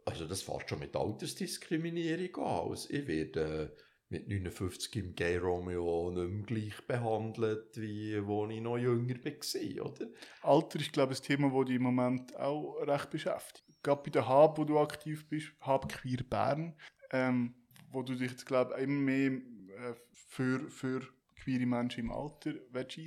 [0.05, 2.69] Also das fängt schon mit Altersdiskriminierung an.
[2.69, 8.51] Also ich werde äh, mit 59 im Gay Romeo nicht mehr gleich behandelt, wie als
[8.51, 10.07] ich noch jünger war, oder?
[10.43, 13.65] Alter ist, glaube ich, ein Thema, das dich im Moment auch recht beschäftigt.
[13.81, 16.75] Gerade bei der Hub, wo du aktiv bist, Hub Queer Bern,
[17.11, 17.55] ähm,
[17.91, 21.01] wo du dich glaube ich, immer mehr äh, für, für
[21.35, 22.99] queere Menschen im Alter willst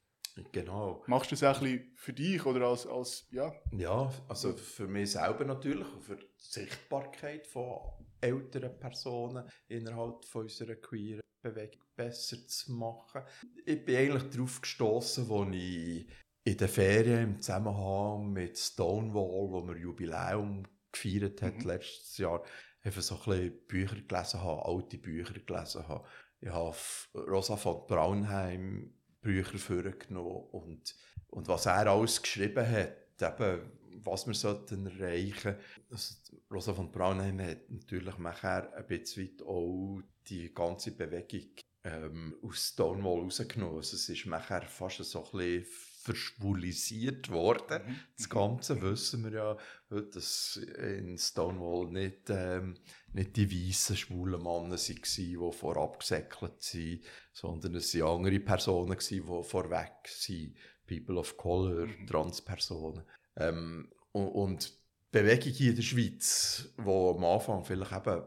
[0.52, 1.02] Genau.
[1.06, 4.86] Machst du das auch ein bisschen für dich oder als, als ja, Ja, also für
[4.86, 7.78] mich selber natürlich für die Sichtbarkeit von
[8.20, 13.22] älteren Personen innerhalb von unserer queeren Bewegung besser zu machen.
[13.64, 16.06] Ich bin eigentlich darauf gestoßen, als ich
[16.44, 21.66] in den Ferien im Zusammenhang mit Stonewall, wo wir Jubiläum gefeiert hat Mhm.
[21.66, 22.42] letztes Jahr,
[22.82, 26.06] einfach so ein bisschen Bücher gelesen habe, alte Bücher gelesen habe.
[26.40, 26.76] Ich habe
[27.14, 30.94] Rosa von Braunheim Bücher vorgenommen und,
[31.28, 33.72] und was er alles geschrieben hat, eben,
[34.04, 35.56] was wir sollten erreichen.
[35.90, 36.14] Also
[36.52, 41.50] Rosa von Braunheim hat natürlich nachher ein bisschen auch die ganze Bewegung
[41.86, 43.76] ähm, aus Stonewall rausgenommen.
[43.76, 45.66] Also es ist nachher fast so ein bisschen
[46.02, 47.82] verschwulisiert worden.
[47.86, 47.96] Mhm.
[48.16, 49.56] Das Ganze wissen wir ja
[49.88, 52.76] dass in Stonewall nicht, ähm,
[53.12, 58.98] nicht die weißen schwulen Männer waren, die vorab gesäckelt sind, sondern es waren andere Personen,
[58.98, 60.54] die vorweg waren.
[60.86, 62.06] People of Color, Mhm.
[62.06, 63.02] Transpersonen.
[63.36, 68.22] Ähm, und, und die Bewegung hier in der Schweiz, die am Anfang vielleicht eben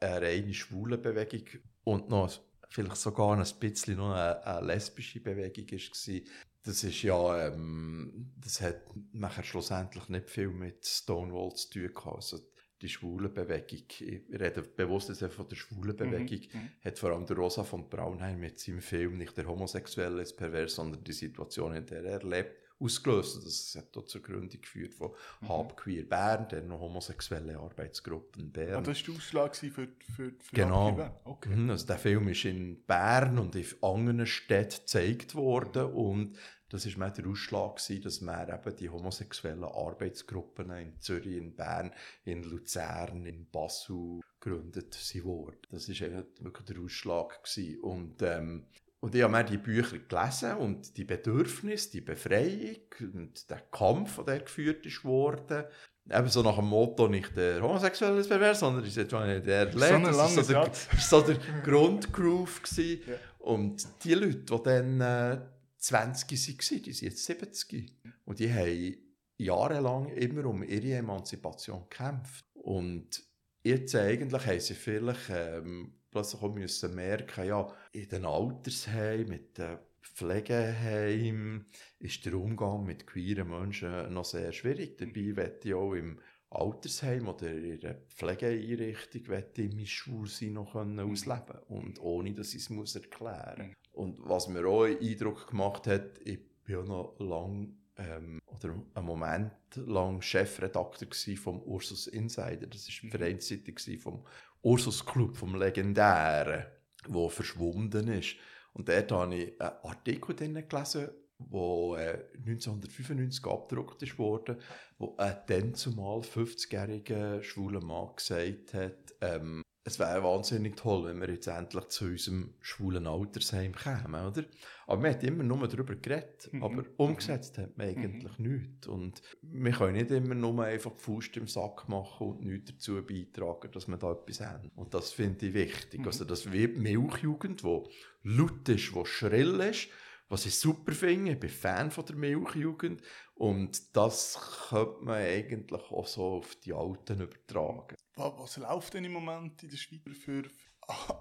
[0.00, 2.40] eine reine schwule Bewegung und noch
[2.72, 6.20] vielleicht sogar ein bisschen noch eine, eine lesbische Bewegung war.
[6.64, 8.82] Das ist ja, ähm, das hat
[9.12, 12.16] nachher schlussendlich nicht viel mit Stonewall zu tun gehabt.
[12.16, 12.38] Also
[12.80, 16.70] die schwule Bewegung, ich rede bewusst jetzt von der schwulen Bewegung, mhm.
[16.84, 20.74] hat vor allem der Rosa von Braunheim mit seinem Film nicht der Homosexuelle ist pervers,
[20.74, 23.44] sondern die Situation, in der er lebt, ausgelöst.
[23.44, 25.48] Das hat dort zur Gründung geführt von mhm.
[25.48, 28.76] Hab Queer Bern, der noch homosexuelle Arbeitsgruppe in Bern.
[28.76, 31.20] Ah, das war der Ausschlag für, für, für Genau.
[31.24, 31.54] Okay.
[31.54, 36.38] Mhm, also der Film ist in Bern und in anderen Städten gezeigt worden und
[36.72, 41.92] das war der Ausschlag, gewesen, dass wir eben die homosexuellen Arbeitsgruppen in Zürich, in Bern,
[42.24, 45.58] in Luzern, in Basel gegründet wurden.
[45.70, 47.44] Das war wirklich der Ausschlag.
[47.44, 47.80] Gewesen.
[47.82, 48.64] Und ähm,
[49.02, 52.76] und ich habe mir die Bücher gelesen und die Bedürfnisse, die Befreiung
[53.14, 55.64] und der Kampf, der geführt ist worden.
[56.08, 59.72] Eben so nach dem Motto, nicht der homosexuelle ist pervers, sondern ist jetzt der Lehrer.
[59.72, 62.60] So das war so, der, der Grundgroove.
[62.76, 63.14] Ja.
[63.40, 65.40] Und die Leute, die dann äh,
[65.78, 67.92] 20 waren, die sind jetzt 70.
[68.24, 68.96] Und die haben
[69.36, 72.44] jahrelang immer um ihre Emanzipation gekämpft.
[72.54, 73.20] Und
[73.64, 75.28] jetzt eigentlich haben sie vielleicht...
[75.30, 81.66] Ähm, plötzlich auch müssen merken, ja, in den Altersheimen, mit den Pflegeheimen
[81.98, 84.98] ist der Umgang mit queeren Menschen noch sehr schwierig.
[84.98, 86.20] Dabei wette ich auch im
[86.50, 91.10] Altersheim oder in einer Pflegeeinrichtung wette ich mein Schwulsein noch können mhm.
[91.10, 93.76] ausleben und ohne, dass ich es muss erklären muss.
[93.92, 98.74] Und was mir auch einen Eindruck gemacht hat, ich bin auch noch lang ähm, oder
[98.94, 102.66] einen Moment lang Chefredakteur vom Ursus Insider.
[102.66, 103.10] Das war die mhm.
[103.10, 104.24] Vereinszeitung vom
[104.62, 106.66] Ursus Club, vom legendären,
[107.08, 108.36] der verschwunden ist.
[108.72, 111.60] Und dort habe ich einen Artikel gelesen, der
[111.98, 114.58] äh, 1995 abgedruckt wurde,
[114.98, 121.20] wo ein dann zumal 50-jähriger schwuler Mann gesagt hat, ähm, es wäre wahnsinnig toll, wenn
[121.20, 124.44] wir jetzt endlich zu unserem schwulen Altersheim kämen, oder?
[124.86, 126.62] Aber man hat immer nur darüber geredet, mhm.
[126.62, 128.46] aber umgesetzt hat man eigentlich mhm.
[128.46, 128.86] nichts.
[128.86, 133.04] Und wir können nicht immer nur einfach die Faust im Sack machen und nichts dazu
[133.04, 134.70] beitragen, dass wir da etwas haben.
[134.76, 136.00] Und das finde ich wichtig.
[136.00, 136.06] Mhm.
[136.06, 137.82] Also das wie Milchjugend, die
[138.22, 139.88] laut ist, die schrill ist,
[140.28, 141.32] was ich super finde.
[141.32, 143.02] Ich bin Fan von der Milchjugend.
[143.42, 147.96] Und das könnte man eigentlich auch so auf die Alten übertragen.
[148.14, 150.44] Was, was läuft denn im Moment in der Schweiz für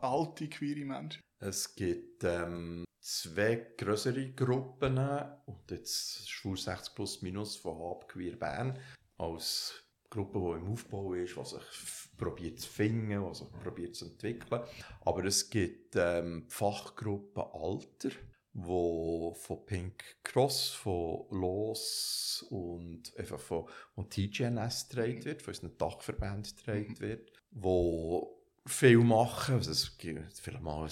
[0.02, 1.20] alte, queere Menschen?
[1.40, 5.00] Es gibt ähm, zwei größere Gruppen
[5.48, 8.78] und jetzt Schwul 60 plus minus von Hab Queer Bern
[9.18, 14.06] als Gruppe, die im Aufbau ist, die sich probiert zu finden, die sich probiert zu
[14.06, 14.62] entwickeln.
[15.06, 18.12] Aber es gibt ähm, Fachgruppen Alter,
[18.54, 25.78] wo von Pink Cross, von LOS und einfach von und TGNS getragen wird, von unseren
[25.78, 27.00] Dachverbänden getragen mhm.
[27.00, 29.56] wird, wo viel machen.
[29.56, 30.92] Also es gibt vielleicht mal ein,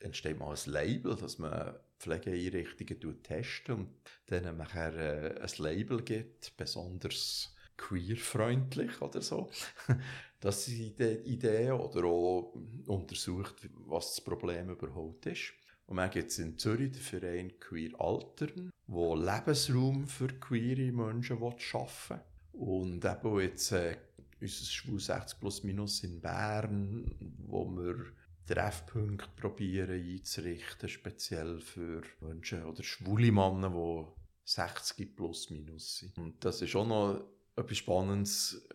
[0.00, 3.88] entsteht mal ein Label, dass man Pflegeeinrichtungen testet und
[4.26, 9.50] dann nachher äh, ein Label gibt, besonders queerfreundlich oder so.
[10.40, 12.54] das sind die Ideen oder auch
[12.86, 15.52] untersucht, was das Problem überhaupt ist.
[15.86, 21.38] Und dann gibt es in Zürich den Verein Queer Altern, der Lebensraum für queere Menschen
[21.58, 22.20] schaffen
[22.52, 22.60] will.
[22.60, 23.96] Und eben jetzt äh,
[24.40, 28.04] unser Schwul 60 plus minus in Bern, wo wir
[28.46, 34.06] Treffpunkte probieren einzurichten, speziell für Menschen oder schwule Männer, die
[34.44, 36.18] 60 plus minus sind.
[36.18, 37.24] Und das ist auch noch
[37.56, 38.68] etwas Spannendes.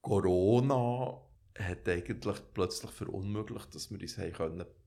[0.00, 1.20] Corona
[1.56, 4.18] hat eigentlich plötzlich verunmöglicht, dass wir uns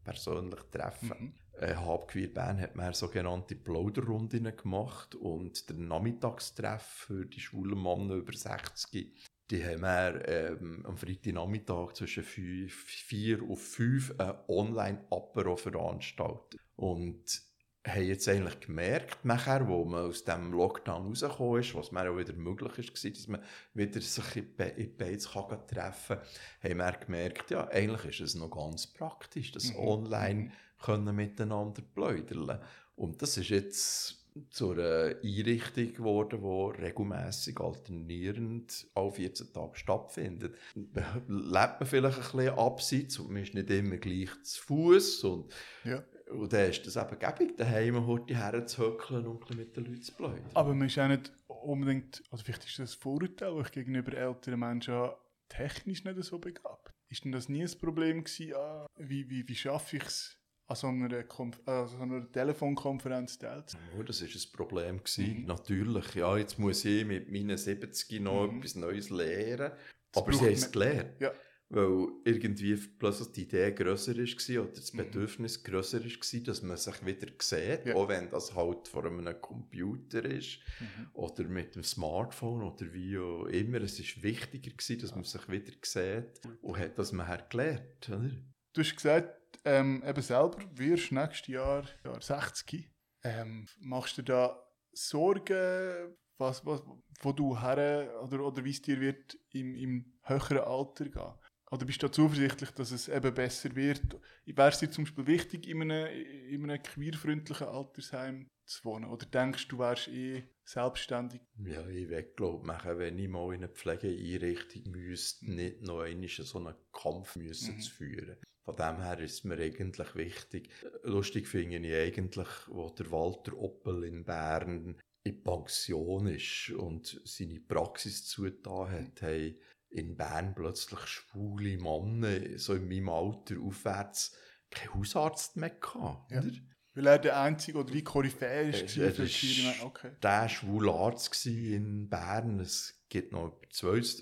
[0.03, 1.23] persönlich treffen können.
[1.23, 7.81] Mhm äh, Habqueer Bern hat man sogenannte Plauderrunden gemacht und der Nachmittagstreff für die schwulen
[7.81, 9.13] Männer über 60
[9.49, 16.59] die haben wir ähm, am Freitagnachmittag zwischen 4 und 5 ein Online-Apero veranstaltet.
[16.75, 17.41] Und
[17.87, 22.17] haben jetzt eigentlich gemerkt, nachher, wo man aus dem Lockdown rausgekommen ist, was mir auch
[22.17, 23.43] wieder möglich ist, war, dass man
[23.73, 28.35] wieder sich in, Be in Beiz treffen kann, haben wir gemerkt, ja, eigentlich ist es
[28.35, 29.79] noch ganz praktisch, das mhm.
[29.79, 32.59] online mhm können miteinander plaudern.
[32.95, 40.55] Und das ist jetzt zu einer Einrichtung geworden, die regelmäßig alternierend alle 14 Tage stattfindet.
[40.75, 45.23] Da lebt man vielleicht ein bisschen abseits und man ist nicht immer gleich zu Fuß
[45.23, 46.03] und, ja.
[46.31, 50.49] und dann ist das eben gäbig, daheim heute herzuhöckeln und mit den Leuten zu plaudern.
[50.53, 54.59] Aber man ist auch nicht unbedingt, also vielleicht ist das ein Vorurteil, ich gegenüber älteren
[54.59, 55.09] Menschen
[55.49, 56.93] technisch nicht so begabt.
[57.09, 60.37] Ist denn das nie ein Problem gewesen, ah, wie, wie, wie schaffe ich es,
[60.67, 63.89] an so einer, Konf äh, so einer Telefonkonferenz teilzunehmen.
[63.97, 64.97] Oh, das war ein Problem.
[64.97, 65.41] Gewesen.
[65.41, 65.45] Mhm.
[65.45, 68.57] Natürlich, ja, jetzt muss ich mit meinen 70 noch mhm.
[68.59, 69.71] etwas Neues lernen.
[70.11, 71.19] Das aber sie haben es gelernt.
[71.19, 71.31] Ja.
[71.69, 74.97] weil irgendwie plötzlich die Idee grösser war oder das Mhm.
[74.99, 77.95] Bedürfnis grösser war, dass man sich wieder sieht, Ja.
[77.95, 81.09] auch wenn das halt vor einem Computer ist Mhm.
[81.11, 83.81] oder mit dem Smartphone oder wie auch immer.
[83.81, 88.31] Es war wichtiger, gewesen, dass man sich wieder sieht und hat das man gelernt, oder?
[88.71, 92.89] Du hast gesagt, ähm, eben selber wirst nächstes Jahr, Jahr 60.
[93.23, 96.83] Ähm, machst du da Sorgen, was, was,
[97.21, 101.33] wo du her oder, oder wie es dir wird im, im höheren Alter gehen?
[101.69, 104.01] Oder bist du zuversichtlich, dass es eben besser wird?
[104.45, 106.07] Wäre es dir zum Beispiel wichtig, in einem,
[106.49, 109.05] in einem queerfreundlichen Altersheim zu wohnen?
[109.09, 111.41] Oder denkst du, du wärst eh selbstständig?
[111.65, 116.29] Ja, ich will glaube machen, wenn ich mal in eine Pflegeeinrichtung müsste, nicht noch einmal
[116.29, 117.81] so einen Kampf müssen Mhm.
[117.81, 118.37] zu führen.
[118.63, 120.69] Von dem her ist es mir eigentlich wichtig.
[121.03, 127.59] Lustig finde ich eigentlich, wo der Walter Oppel in Bern in Pension ist und seine
[127.59, 129.55] Praxis zugetan hat, haben
[129.89, 134.35] in Bern plötzlich schwule Männer, so in meinem Alter aufwärts,
[134.69, 136.31] keinen Hausarzt mehr gehabt.
[136.31, 136.39] Ja.
[136.41, 136.51] oder?
[136.93, 140.11] Weil er der Einzige oder die Koryphäe ist, war er für ist- Okay.
[140.21, 142.59] der schwule Arzt in Bern.
[142.59, 143.69] Es gibt noch den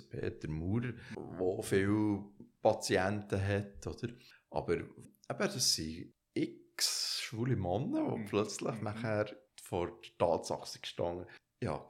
[0.09, 2.25] Peter Maurer, der viele
[2.61, 3.87] Patienten hat.
[3.87, 4.09] Oder?
[4.49, 4.93] Aber eben,
[5.29, 8.25] das sind x schwule Männer, die Mhm.
[8.25, 8.83] plötzlich Mhm.
[8.83, 11.25] nachher vor der Tatsache gestanden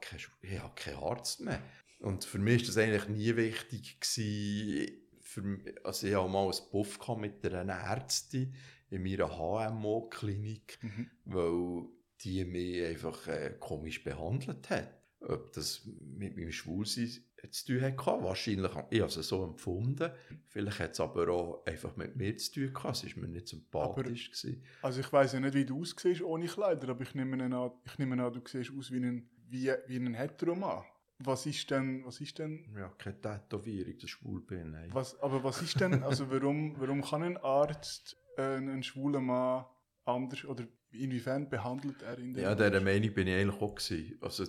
[0.00, 1.60] keinen, ich habe keinen Arzt mehr.
[1.98, 4.00] Und für mich war das eigentlich nie wichtig.
[4.00, 8.54] Gewesen, für, also ich hatte mal einen Puff mit einer Ärztin
[8.90, 11.10] in meiner HMO-Klinik Mhm.
[11.24, 11.88] weil
[12.20, 14.90] die mich einfach äh, komisch behandelt hat.
[15.20, 17.10] Ob das mit meinem Schwulsein
[17.50, 20.10] zu tun hatte, wahrscheinlich, ich habe es so empfunden.
[20.48, 23.48] Vielleicht hat es aber auch einfach mit mir zu tun gehabt, es war mir nicht
[23.48, 24.30] sympathisch.
[24.30, 24.62] gewesen.
[24.82, 27.98] Also ich weiß ja nicht, wie du aussiehst ohne Kleider, aber ich nehme an, ich
[27.98, 30.84] nehme an du siehst aus wie ein, wie, wie ein Heteroman.
[31.18, 34.72] Was ist denn, was ist denn, Ja, keine Tätowierung, dass ich schwul bin.
[34.72, 34.90] Nein.
[34.92, 39.64] was, aber was ist denn, also warum, warum kann ein Arzt äh, einen schwulen Mann
[40.04, 44.18] anders, oder inwiefern behandelt er ihn denn Ja, dieser Meinung bin ich eigentlich auch gewesen.
[44.20, 44.44] Also,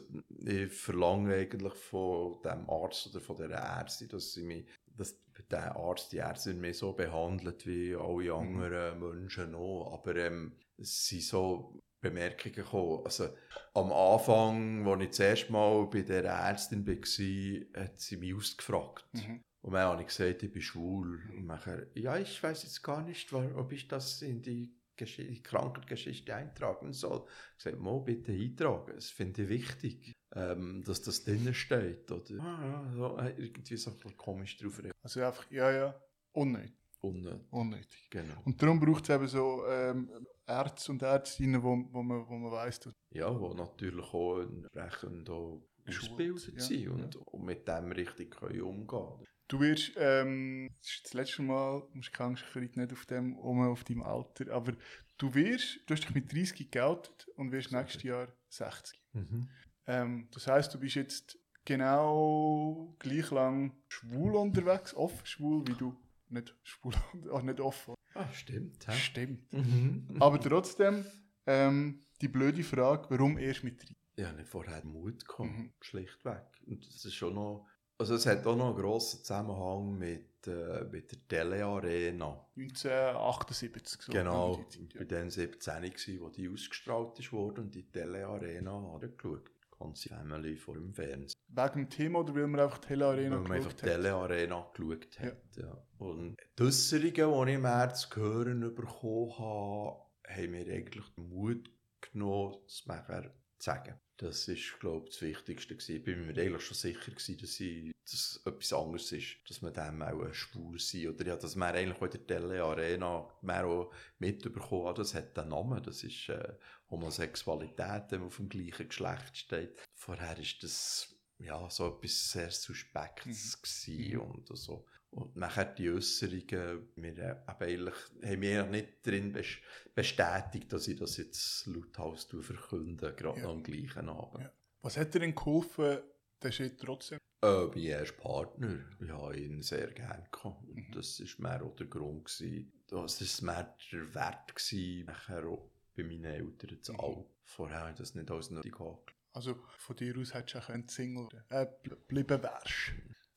[0.46, 5.16] ich verlange eigentlich von dem Arzt oder von der Ärztin, dass sie mich, dass
[5.50, 8.62] der Arzt, die Ärztin mich so behandelt wie alle Mhm.
[8.62, 9.94] anderen Menschen auch.
[9.94, 13.02] Aber ähm, sind so Bemerkungen gekommen.
[13.06, 13.30] Also,
[13.74, 19.06] am Anfang, als ich das erste Mal bei der Ärztin war, hat sie mich ausgefragt.
[19.14, 19.44] Mhm.
[19.62, 21.22] Und dann habe ich gesagt, ich bin schwul.
[21.36, 25.44] Und nachher, ja, ich weiß jetzt gar nicht, ob ich das in die, Gesch die
[25.44, 27.24] Krankengeschichte eintragen soll.
[27.58, 28.94] Ich habe gesagt, Mo, bitte eintragen.
[28.96, 32.10] Das finde ich wichtig, ähm, dass das drinnen steht.
[32.12, 34.98] Oder ah, ja, so, äh, irgendwie so ein komisch drauf reagieren.
[35.04, 36.74] Also einfach, ja, ja, unnötig.
[37.00, 38.08] Unnötig, unnötig.
[38.10, 38.42] Genau.
[38.46, 40.10] Und darum braucht es eben so ähm,
[40.48, 42.80] Ärzte und Ärztinnen, wo, wo man, wo man weiss,
[43.12, 48.62] Ja, wo natürlich auch entsprechend auch ausgebildet ja, sind und, und mit dem richtig können
[48.62, 52.92] umgehen Du wirst, ähm, das ist das letzte Mal, du musst keine Angst, rede nicht
[52.92, 54.74] auf dem, um auf deinem Alter, aber
[55.18, 59.02] du wirst, du hast dich mit 30 geoutet und wirst nächstes Jahr 60.
[59.14, 59.48] mhm.
[59.90, 65.96] Ähm, das heißt, du bist jetzt genau gleich lang schwul unterwegs, offen schwul, wie du
[66.28, 66.94] nicht schwul,
[67.32, 67.96] auch nicht offen.
[68.18, 68.88] Ah, stimmt.
[68.88, 68.92] hä?
[68.94, 69.54] Stimmt.
[69.54, 70.18] Mhm.
[70.20, 71.06] Aber trotzdem,
[71.46, 73.96] ähm, die blöde Frage, warum erst mit 30?
[74.18, 75.72] Ja, nicht vorher Mut gehabt, Mhm.
[75.82, 76.42] schlichtweg.
[76.66, 77.68] Und das ist schon noch,
[78.00, 82.46] also es hat auch noch einen grossen Zusammenhang mit, äh, mit der Tele Arena.
[82.56, 84.02] 1978.
[84.02, 88.26] So genau, Zeit, bei den 17 gsi, wo die ausgestrahlt ist worden und die Tele
[88.26, 89.52] Arena hat geschaut.
[89.80, 91.40] Ganze Family vor dem Fernsehen.
[91.50, 93.94] Wegen dem Thema oder weil man einfach die Tele Arena Weil man einfach die geschaut
[93.94, 94.74] hat?
[94.74, 95.58] Geschaut hat.
[95.58, 95.84] Ja.
[96.00, 101.30] Und die Äusserungen, die ich im März zu hören bekommen habe, haben mir eigentlich den
[101.30, 101.70] Mut
[102.02, 103.24] genommen, das nachher
[103.60, 104.00] zu sagen.
[104.18, 105.76] Das ist, glaube ich, das Wichtigste.
[105.76, 105.96] Gewesen.
[105.98, 109.74] Ich bin mir eigentlich schon sicher, gewesen, dass, ich, dass etwas anderes ist, dass man
[109.74, 113.94] dem auch schwul sein Oder ja, dass man eigentlich in der Tele Arena mehr auch
[114.18, 115.84] mitbekommen hat, das hat einen Namen.
[115.84, 116.54] Das ist äh,
[116.90, 119.78] Homosexualität, wenn man auf dem gleichen Geschlecht steht.
[119.94, 124.22] Vorher ist das ja, so etwas sehr Suspektes gewesen Mhm.
[124.22, 124.86] und so.
[125.12, 129.58] Und nachher die Äußerungen, wir äh, eben eigentlich, haben eigentlich nicht darin bes-
[129.96, 133.46] bestätigt, dass ich das jetzt lauthals verkünde, gerade Ja.
[133.46, 134.44] noch am gleichen Abend.
[134.44, 134.52] Ja.
[134.82, 136.00] Was hat dir denn geholfen,
[136.44, 137.20] den Schritt trotzdem?
[137.42, 140.68] Äh, mein erster Partner, ich habe ihn sehr gerne gehabt.
[140.68, 140.92] Und Mhm.
[140.92, 142.26] das war mehr auch der Grund.
[142.26, 142.72] Gewesen.
[142.88, 147.00] Das war mehr der Wert, gewesen, nachher auch bei meinen Eltern zu Mhm.
[147.00, 147.26] alt.
[147.44, 149.14] Vorher habe ich das nicht als nötig gehabt.
[149.34, 152.92] Also von dir aus hättest du auch Single äh, bl- bleiben wärst.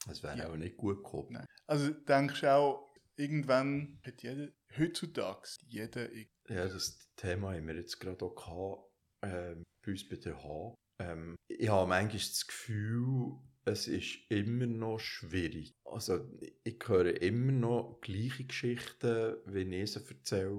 [0.09, 0.49] Es wäre Ja.
[0.51, 1.29] auch nicht gut gekommen.
[1.33, 1.47] Nein.
[1.67, 6.09] Also denkst du auch, irgendwann hat jeder, heutzutage, jeder,
[6.49, 8.91] Ja, das Thema haben wir jetzt gerade auch gehabt,
[9.23, 10.75] ähm, bei uns bei der H.
[11.01, 15.73] Ähm, ich habe manchmal das Gefühl, es ist immer noch schwierig.
[15.85, 16.29] Also
[16.65, 20.51] ich höre immer noch gleiche Geschichten, wie ich sie erzähle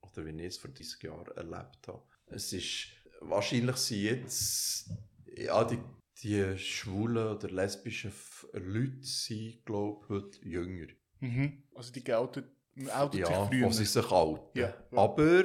[0.00, 2.02] oder wie ich es vor 30 Jahren erlebt habe.
[2.26, 2.88] Es ist,
[3.20, 4.90] wahrscheinlich sind jetzt,
[5.36, 5.78] ja, die,
[6.22, 8.12] die schwulen oder lesbischen
[8.52, 10.86] Leute sind, glaube ich, heute jünger.
[11.20, 11.62] Mhm.
[11.74, 12.44] Also die gelten,
[12.90, 13.66] outet Ja, sich früher.
[13.66, 14.58] wo sie sich halten.
[14.58, 14.98] Ja, ja.
[14.98, 15.44] Aber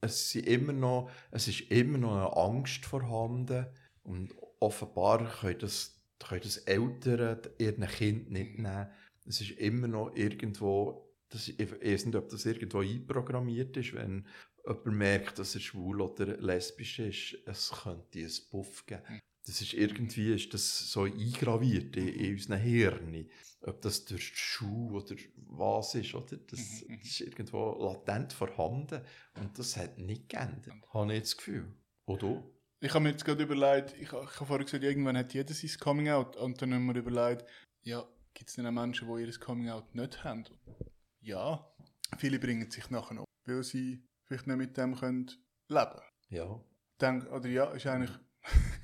[0.00, 3.66] es, sind immer noch, es ist immer noch eine Angst vorhanden
[4.02, 8.88] und offenbar können das, können das Eltern ihren Kind nicht nehmen.
[9.26, 14.26] Es ist immer noch irgendwo, das, ich weiß nicht, ob das irgendwo einprogrammiert ist, wenn
[14.66, 19.02] jemand merkt, dass er schwul oder lesbisch ist, es könnte einen Buff geben.
[19.44, 19.46] Mhm.
[19.46, 23.28] Das ist irgendwie ist das so eingraviert in, in unseren Hirnen.
[23.60, 26.36] Ob das durch die Schule oder was ist, oder?
[26.36, 26.98] Das, Mhm, mhm.
[27.00, 29.00] das ist irgendwo latent vorhanden.
[29.36, 30.74] Und das hat nicht geändert.
[30.92, 31.74] Habe ich das Gefühl.
[32.06, 32.42] Oder?
[32.80, 35.70] Ich habe mir jetzt gerade überlegt, ich, ich habe vorher gesagt, irgendwann hat jeder sein
[35.80, 36.36] Coming Out.
[36.36, 37.46] Und dann haben wir überlegt,
[37.82, 40.44] ja, gibt es denn auch Menschen, die ihr Coming Out nicht haben?
[41.22, 41.66] Ja,
[42.18, 45.30] viele bringen sich nachher um, weil sie vielleicht nicht mit dem können
[45.68, 46.62] leben Ja.
[46.98, 47.26] können.
[47.28, 48.10] Oder ja, ist eigentlich,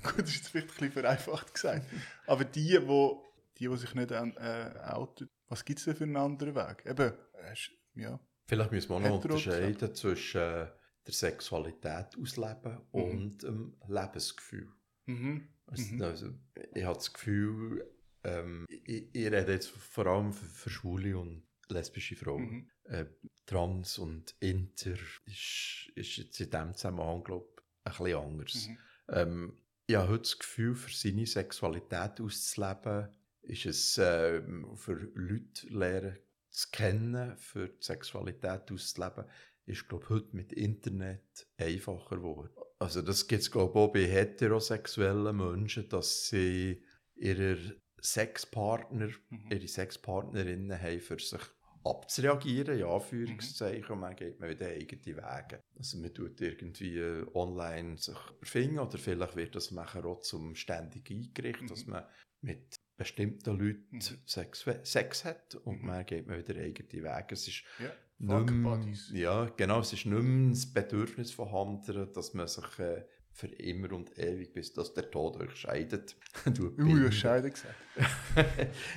[0.15, 1.85] gut, das ist vielleicht ein bisschen vereinfacht gesagt.
[2.27, 3.23] Aber die, wo,
[3.57, 6.85] die, die sich nicht äh, outen, was gibt es denn für einen anderen Weg?
[6.85, 7.55] Eben, äh,
[7.95, 8.19] ja.
[8.47, 10.67] Vielleicht müssen wir noch unterscheiden zwischen äh,
[11.05, 14.69] der Sexualität ausleben und dem Lebensgefühl.
[15.05, 15.47] Mhm.
[15.67, 16.01] Also, Mhm.
[16.01, 16.33] also,
[16.73, 17.89] ich habe das Gefühl,
[18.23, 22.43] ähm, ich, ich rede jetzt vor allem für, für schwule und lesbische Frauen.
[22.43, 22.69] Mhm.
[22.83, 23.05] Äh,
[23.45, 28.67] Trans und Inter ist, ist jetzt in diesem Zusammenhang, glaube ich, ein bisschen anders.
[28.67, 28.77] Mhm.
[29.09, 29.60] Ähm,
[29.91, 33.09] ich habe heute das Gefühl, für seine Sexualität auszuleben,
[33.41, 36.17] ist es ähm, für Leute lernen
[36.49, 39.25] zu kennen, für die Sexualität auszuleben,
[39.65, 42.49] ist, glaube heute mit Internet einfacher geworden.
[42.79, 47.57] Also das gibt es, glaube auch bei heterosexuellen Menschen, dass sie ihre
[48.01, 49.51] Sexpartner, Mhm.
[49.51, 51.41] ihre Sexpartnerinnen haben, für sich
[51.83, 55.61] abzureagieren, ja, Anführungszeichen, und man geht man wieder eigene Wege.
[55.77, 57.01] Also man tut irgendwie
[57.33, 61.67] online sich überfinden oder vielleicht wird das nachher auch zum ständig eingerichtet, Mhm.
[61.69, 62.05] dass man
[62.41, 64.25] mit bestimmten Leuten Mhm.
[64.25, 65.85] Sex, Sex hat und Mhm.
[65.85, 67.27] man geht man wieder eigene Wege.
[67.33, 68.79] Es ist Ja, nicht mehr,
[69.13, 73.05] ja, genau, es ist nicht mehr das Bedürfnis vorhanden, dass man sich äh,
[73.41, 77.05] für immer und ewig, bis dass der Tod euch scheidet, binden.
[77.05, 77.75] hast Scheiden gesagt.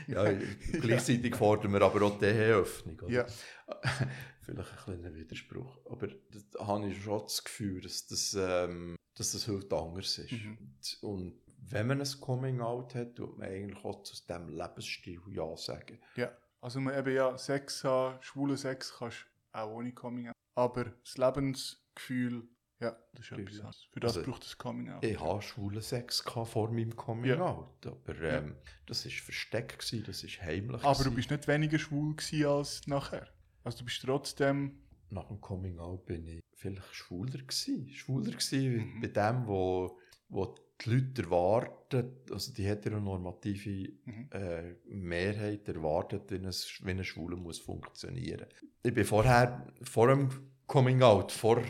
[0.06, 0.32] ja,
[0.80, 3.00] gleichzeitig fordern wir aber auch die Eheöffnung.
[3.00, 3.10] oder?
[3.10, 3.26] Ja.
[4.42, 5.78] Vielleicht ein kleiner Widerspruch.
[5.90, 10.32] Aber da habe ich schon das Gefühl, dass das, ähm, dass das heute anders ist.
[10.32, 10.58] Mhm.
[11.00, 15.98] Und, wenn man ein Coming-out hat, tut man eigentlich auch zu diesem Lebensstil Ja sagen.
[16.14, 16.30] Ja,
[16.60, 20.34] also man eben ja Sex haben, schwulen Sex kannst du auch ohne Coming Out.
[20.54, 22.46] Aber das Lebensgefühl,
[22.80, 23.60] ja, das ist etwas Ja.
[23.60, 23.88] anderes.
[23.92, 25.04] Für das Also, braucht es Coming Out.
[25.04, 27.86] Ich hatte schwulen Sex vor meinem Coming-out.
[27.86, 28.56] Aber ähm,
[28.86, 30.82] das war versteckt, gewesen, das war heimlich.
[30.82, 31.14] Aber du gewesen.
[31.16, 33.28] bist nicht weniger schwul gewesen als nachher.
[33.62, 34.78] Also du bist trotzdem,
[35.10, 39.00] nach dem Coming Out bin ich vielleicht schwuler gsi, schwuler gsi Mhm.
[39.00, 44.28] bei dem, wo, wo die Leute erwarten, also die heteronormative Mhm.
[44.32, 48.46] äh, Mehrheit erwartet, wie ein, wie ein Schwuler muss funktionieren.
[48.82, 50.28] Ich bin vorher, vor dem
[50.66, 51.62] Coming Out, vor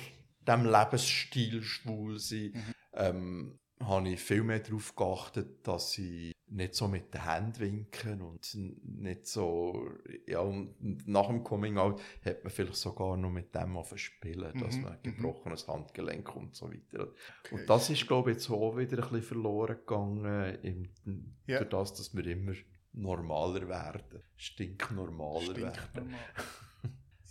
[0.49, 2.75] dem Lebensstil schwul sein, Mhm.
[2.95, 8.21] ähm, habe ich viel mehr darauf geachtet, dass ich nicht so mit den Händen winken
[8.23, 8.55] und
[8.85, 9.89] nicht so,
[10.27, 10.75] ja, und
[11.09, 14.83] nach dem Coming Out hat man vielleicht sogar noch mit dem auf spielen, dass Mhm,
[14.83, 15.03] man mhm.
[15.03, 17.09] gebrochenes Handgelenk und so weiter.
[17.45, 17.55] Okay.
[17.55, 21.59] Und das ist, glaube ich, jetzt auch wieder ein bisschen verloren gegangen, im, Ja.
[21.59, 22.53] durch das, dass wir immer
[22.93, 25.95] normaler werden, stinknormaler stinkt werden.
[25.95, 26.21] normal.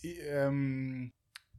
[0.01, 1.11] ich, ähm,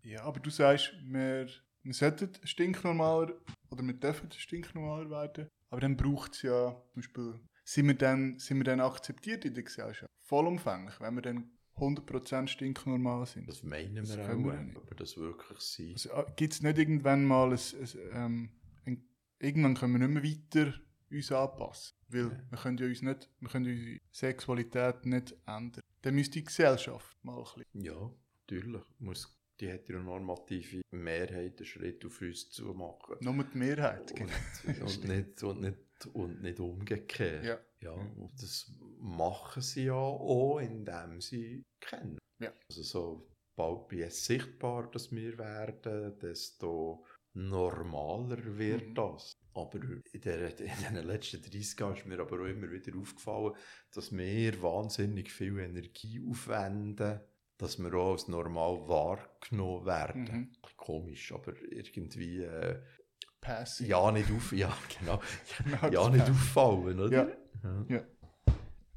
[0.05, 1.49] ja, aber du sagst, wir,
[1.83, 3.35] wir sollten stinknormaler
[3.71, 5.49] oder wir dürfen stinknormaler werden.
[5.71, 9.55] Aber dann braucht es ja zum Beispiel, sind wir, dann, sind wir dann akzeptiert in
[9.55, 10.11] der Gesellschaft?
[10.23, 13.49] Vollumfänglich, wenn wir dann 100% stinknormal sind.
[13.49, 14.77] Das meinen wir auch, wir nicht.
[14.77, 15.93] aber das wirklich sein.
[15.95, 18.51] Also, Gibt es nicht irgendwann mal ein, ein, ähm,
[18.87, 19.05] ein,
[19.41, 20.75] irgendwann können wir nicht mehr weiter
[21.11, 21.95] uns anpassen.
[22.09, 22.31] Weil Ja.
[22.51, 25.81] wir können ja uns nicht, wir können unsere Sexualität nicht ändern.
[26.03, 27.83] Dann müsste die Gesellschaft mal ein bisschen.
[27.83, 28.11] Ja,
[28.47, 33.17] natürlich muss die heteronormative Mehrheit einen Schritt auf uns zu machen.
[33.21, 34.11] Nur die Mehrheit.
[34.13, 34.31] Und,
[34.65, 34.87] genau.
[34.87, 37.45] und, nicht, und, nicht, und nicht umgekehrt.
[37.45, 37.59] Ja.
[37.81, 42.19] Ja, und das machen sie ja auch, indem sie kennen.
[42.41, 42.53] Ja.
[42.71, 48.95] Also so, bald wie es sichtbar, dass wir werden, desto normaler wird Mhm.
[48.95, 49.37] das.
[49.53, 53.55] Aber in, der, in den letzten 30 Jahren ist mir aber auch immer wieder aufgefallen,
[53.93, 57.21] dass wir wahnsinnig viel Energie aufwenden,
[57.59, 60.25] dass wir auch als normal wahrgenommen werden.
[60.25, 60.53] Mhm.
[60.77, 62.81] Komisch, aber irgendwie äh,
[63.41, 63.87] passing.
[63.87, 65.21] Ja, nicht auf, ja, genau.
[65.65, 67.29] Genau, Ja, das nicht auffallen, oder?
[67.63, 67.85] Ja.
[67.89, 68.05] Ja.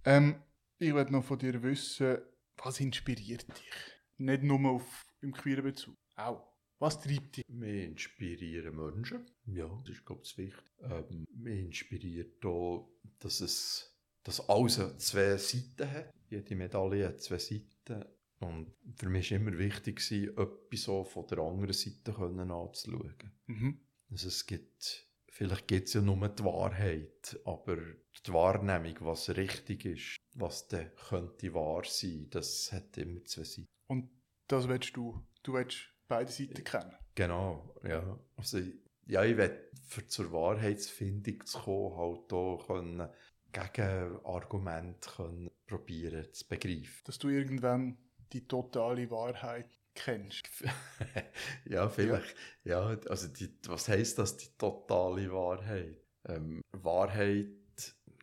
[0.06, 0.42] Ähm,
[0.80, 2.18] ich will noch von dir wissen,
[2.58, 3.72] was inspiriert dich?
[4.18, 6.54] Nicht nur auf, im queeren Bezug, auch.
[6.80, 7.46] Was treibt dich?
[7.48, 9.26] Wir inspirieren Menschen.
[9.46, 10.64] Ja, das ist, glaube ich, das Wichtige.
[10.82, 13.98] Ähm, wir inspiriert auch, dass es
[14.28, 16.14] dass alles zwei Seiten hat.
[16.30, 18.04] Jede Medaille hat zwei Seiten.
[18.40, 23.32] Und für mich war immer wichtig, etwas so von der anderen Seite können anzuschauen.
[23.48, 23.80] Mhm.
[24.12, 27.78] Also es gibt, vielleicht gibt es ja nur die Wahrheit, aber
[28.26, 33.68] die Wahrnehmung, was richtig ist, was dann könnte wahr sein, das hat immer zwei Seiten.
[33.88, 34.10] Und
[34.48, 35.26] das willst du.
[35.44, 36.96] Du willst beide Seiten kennen.
[37.16, 38.20] Genau, ja.
[38.36, 38.60] Also,
[39.08, 43.10] ja, ich will für zur Wahrheitsfindung zu kommen, halt auch können,
[43.52, 47.02] Gegenargumente können probieren zu begreifen.
[47.06, 47.98] Dass du irgendwann
[48.34, 50.50] die totale Wahrheit kennst.
[51.66, 52.36] ja, vielleicht.
[52.64, 55.98] Ja, also die, was heisst das, die totale Wahrheit?
[56.26, 57.48] Ähm, Wahrheit,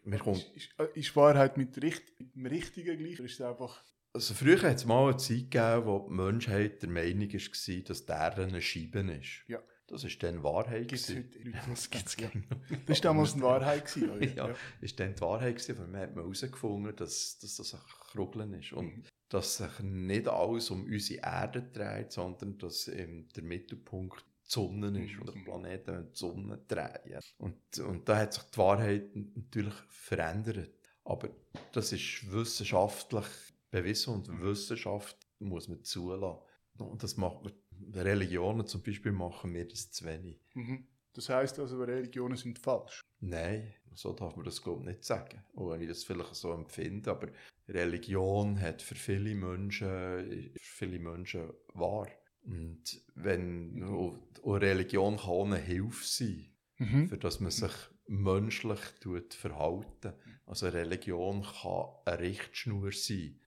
[0.05, 3.19] mir kommt Ist, ist, äh, ist Wahrheit mit, Richt mit dem Richtigen gleich?
[3.19, 3.83] Oder ist es einfach.
[4.13, 8.07] Also früher hat es mal eine Zeit gegeben, wo die Menschheit der Meinung war, dass
[8.07, 9.43] der eine Scheibe ist.
[9.49, 9.61] Ja.
[9.87, 10.89] Das war dann Wahrheit.
[10.89, 11.29] Gibt es gewesen.
[11.35, 12.47] heute Leute, das gibt's denken?
[12.49, 12.63] genau.
[12.71, 12.77] Ja.
[12.87, 13.85] Das war damals eine Wahrheit.
[13.87, 14.27] Gewesen, oder?
[14.27, 17.81] ja, ist dann die Wahrheit gewesen, weil man hat herausgefunden, dass, dass das ein
[18.13, 19.05] Krugeln ist und Mhm.
[19.35, 24.89] Dass sich nicht alles um unsere Erde dreht, sondern dass ähm, der Mittelpunkt die Sonne
[25.05, 25.20] ist Mhm.
[25.20, 27.20] und der Planeten und die Sonne drehen.
[27.39, 30.70] Und, und da hat sich die Wahrheit natürlich verändert.
[31.05, 31.28] Aber
[31.72, 33.26] das ist wissenschaftlich
[33.70, 36.39] bewiesen und Wissenschaft muss man zulassen.
[36.78, 37.53] Und das macht man,
[37.93, 40.39] Religionen zum Beispiel machen wir das zu wenig.
[40.55, 40.87] Mhm.
[41.15, 43.01] Das heisst also, Religionen sind falsch.
[43.21, 45.43] Nein, so darf man das glaube ich nicht sagen.
[45.55, 47.29] Auch wenn ich das vielleicht so empfinde, aber
[47.69, 52.09] Religion hat für viele Menschen, für viele Menschen wahr.
[52.43, 52.83] Und
[53.15, 54.19] wenn auch
[54.61, 57.09] Religion kann auch eine Hilfe sein, Mhm.
[57.09, 57.73] für dass man sich
[58.09, 60.12] menschlich tut verhalten.
[60.45, 63.41] Also Religion kann eine Richtschnur sein.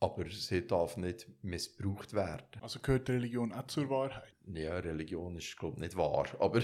[0.00, 2.46] Aber sie darf nicht missbraucht werden.
[2.62, 4.32] Also gehört Religion auch zur Wahrheit.
[4.46, 6.62] Ja, Religion ist glaube ich nicht wahr, aber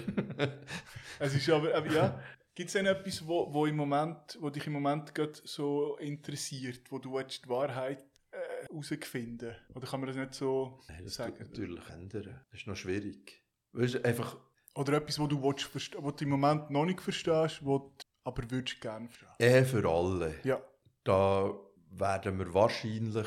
[1.19, 2.21] Es ist aber, aber ja,
[2.55, 6.91] gibt es denn etwas, wo, wo, im Moment, wo dich im Moment gerade so interessiert,
[6.91, 11.17] wo du willst die Wahrheit äh, herausfinden Oder kann man das nicht so Nein, das
[11.17, 11.37] tut sagen?
[11.39, 12.41] natürlich ändern.
[12.51, 13.43] Das ist noch schwierig.
[13.73, 14.39] Weißt einfach
[14.75, 15.71] Oder etwas, wo du, willst,
[16.03, 17.93] wo du im Moment noch nicht verstehst, wo du
[18.25, 19.37] aber würdest gerne verstehen.
[19.39, 20.35] eh für alle.
[20.43, 20.61] Ja.
[21.05, 21.55] Da
[21.99, 23.27] werden wir wahrscheinlich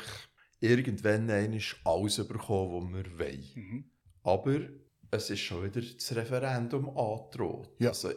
[0.60, 3.48] irgendwann einmal alles bekommen, was wir wollen.
[3.54, 3.90] Mhm.
[4.22, 4.60] Aber
[5.10, 7.70] es ist schon wieder das Referendum angedroht.
[7.78, 7.88] Ja.
[7.90, 8.10] Also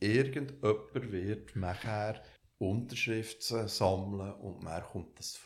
[0.00, 2.22] irgendjemand wird nachher
[2.58, 5.40] Unterschriften sammeln und man kommt das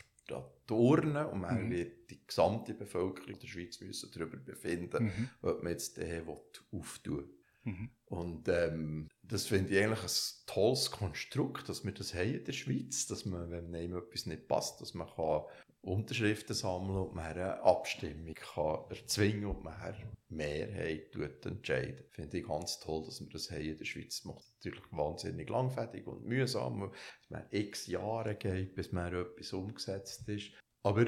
[0.67, 1.71] die Urne und man Mhm.
[1.71, 5.29] wird die gesamte Bevölkerung der Schweiz müssen darüber befinden, Mhm.
[5.43, 7.29] ob man jetzt den auftun will.
[7.63, 7.89] Mhm.
[8.15, 12.53] Und ähm, das finde ich eigentlich ein tolles Konstrukt, dass wir das haben in der
[12.53, 15.43] Schweiz, dass man, wenn einem etwas nicht passt, dass man kann
[15.85, 22.03] Unterschriften sammeln und man eine Abstimmung kann erzwingen und man eine Mehrheit tut entscheiden.
[22.09, 24.17] Finde ich ganz toll, dass wir das haben in der Schweiz.
[24.17, 26.91] Das macht natürlich wahnsinnig langfädig und mühsam,
[27.21, 30.53] es mir x Jahre geht, bis man etwas umgesetzt ist.
[30.81, 31.05] Aber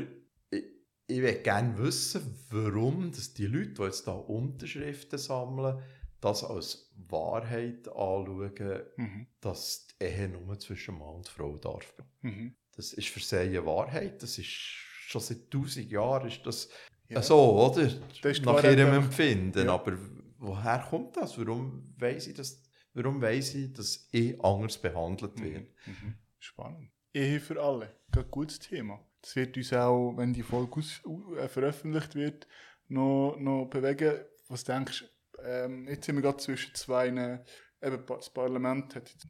[0.51, 0.63] ich,
[1.07, 5.81] ich will gerne wissen, warum dass die Leute, die jetzt da Unterschriften sammeln,
[6.21, 9.27] das als Wahrheit anschauen, Mhm.
[9.41, 11.93] dass die Ehe nur zwischen Mann und Frau darf.
[12.21, 12.55] Mhm.
[12.75, 14.21] Das ist für sie eine Wahrheit.
[14.21, 16.69] Das ist schon seit tausend Jahren ist das
[17.09, 17.21] Ja.
[17.21, 17.87] so, oder?
[18.21, 19.65] Das Nach ihrem Empfinden.
[19.65, 19.73] Ja.
[19.75, 19.97] Aber
[20.37, 21.37] woher kommt das?
[21.37, 22.61] Warum weiss ich, dass,
[22.93, 25.67] warum weiss ich, dass ich anders behandelt werde?
[25.85, 26.15] Mhm.
[26.39, 26.91] Spannend.
[27.13, 27.95] Ehe für alle.
[28.15, 28.99] Ein gutes Thema.
[29.21, 31.01] Das wird uns auch, wenn die Folge aus,
[31.37, 32.47] äh, veröffentlicht wird,
[32.89, 34.19] noch, noch bewegen.
[34.49, 35.05] Was denkst du?
[35.47, 37.07] Ähm, jetzt sind wir gerade zwischen zwei.
[37.07, 37.39] äh,
[37.81, 39.27] Eben, das Parlament hat jetzt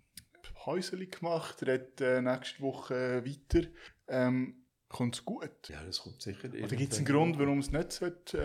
[0.65, 3.67] Häuserli gemacht, redet äh, nächste Woche weiter.
[4.07, 5.67] Ähm, Kommt es gut?
[5.67, 6.47] Ja, das kommt sicher.
[6.47, 7.05] Oder gibt es einen.
[7.07, 8.37] Grund, warum es nicht sollte,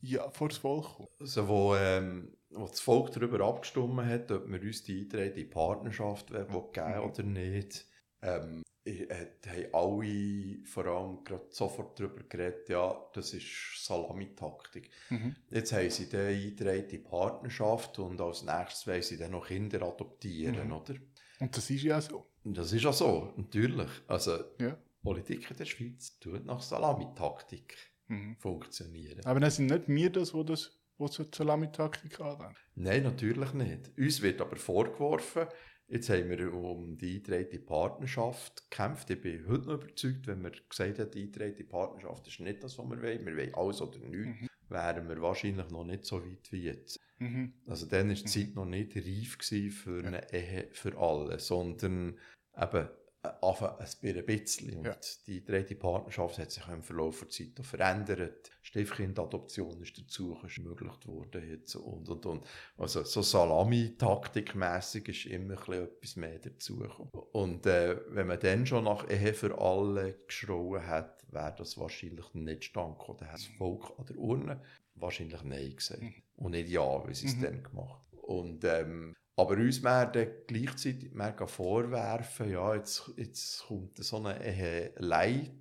[0.00, 1.08] äh, ja, vor das Volk kommen?
[1.18, 6.30] Also, wo, ähm, wo das Volk darüber abgestimmt hat, ob wir uns die eintretende Partnerschaft
[6.30, 7.02] wer- will geben Mhm.
[7.10, 7.86] oder nicht,
[8.22, 13.46] ähm, äh, haben alle vor allem gerade sofort darüber geredet, ja, das ist
[13.84, 14.90] Salamitaktik.
[15.10, 15.36] Mhm.
[15.50, 20.66] Jetzt haben sie die eingetretene Partnerschaft und als nächstes wollen sie dann noch Kinder adoptieren,
[20.68, 20.72] Mhm.
[20.72, 20.94] oder?
[21.40, 22.26] Und das ist ja so.
[22.44, 23.90] Das ist auch so, natürlich.
[24.06, 24.76] Also, Ja.
[25.02, 27.76] Politik in der Schweiz tut nach Salamitaktik
[28.08, 28.36] Mhm.
[28.38, 29.24] funktionieren.
[29.24, 32.56] Aber dann sind nicht wir das, wo das wo die Salamitaktik anwenden.
[32.74, 33.96] Nein, natürlich nicht.
[33.96, 35.46] Uns wird aber vorgeworfen,
[35.88, 39.10] jetzt haben wir um die eingetretene Partnerschaft gekämpft.
[39.10, 42.78] Ich bin heute noch überzeugt, wenn wir gesagt haben, die eingetretene Partnerschaft ist nicht das,
[42.78, 43.26] was wir wollen.
[43.26, 44.40] Wir wollen alles oder nichts.
[44.42, 44.48] Mhm.
[44.68, 47.00] wären wir wahrscheinlich noch nicht so weit wie jetzt.
[47.18, 47.54] Mhm.
[47.66, 52.18] Also dann war die Zeit noch nicht reif für eine Ehe für alle, sondern
[52.56, 52.88] eben
[53.22, 54.76] einfach ein bisschen.
[54.78, 54.96] Und Ja.
[55.26, 58.50] die dritte Partnerschaft hat sich im Verlauf der Zeit auch verändert.
[58.62, 62.46] Stiefkindadoption ist dazu ermöglicht worden jetzt und, und, und.
[62.76, 67.10] Also so Salami-Taktikmässig ist immer ein bisschen etwas mehr dazugekommen.
[67.32, 72.32] Und äh, wenn man dann schon nach Ehe für alle geschrauen hat, wäre das wahrscheinlich
[72.34, 73.18] nicht stand gekommen.
[73.20, 74.62] Dann hat das Volk an der Urne
[74.94, 76.02] wahrscheinlich Nein gesagt.
[76.02, 76.14] Mhm.
[76.36, 77.42] Und nicht Ja, wie sie es Mhm.
[77.42, 78.06] dann gemacht.
[78.22, 84.92] Und, ähm, aber uns werden gleichzeitig mega vorwerfen, ja, jetzt, jetzt kommt so eine Ehe
[84.98, 85.52] Leid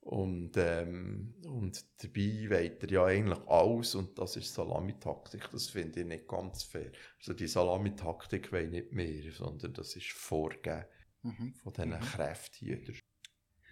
[0.00, 5.50] und, ähm, und dabei weht er ja eigentlich alles und das ist Salamitaktik.
[5.52, 6.92] Das finde ich nicht ganz fair.
[7.18, 10.86] Also die Salamitaktik will nicht mehr, sondern das ist vorgegeben
[11.22, 11.54] Mhm.
[11.62, 12.00] von diesen Mhm.
[12.00, 12.96] Kräfthütern.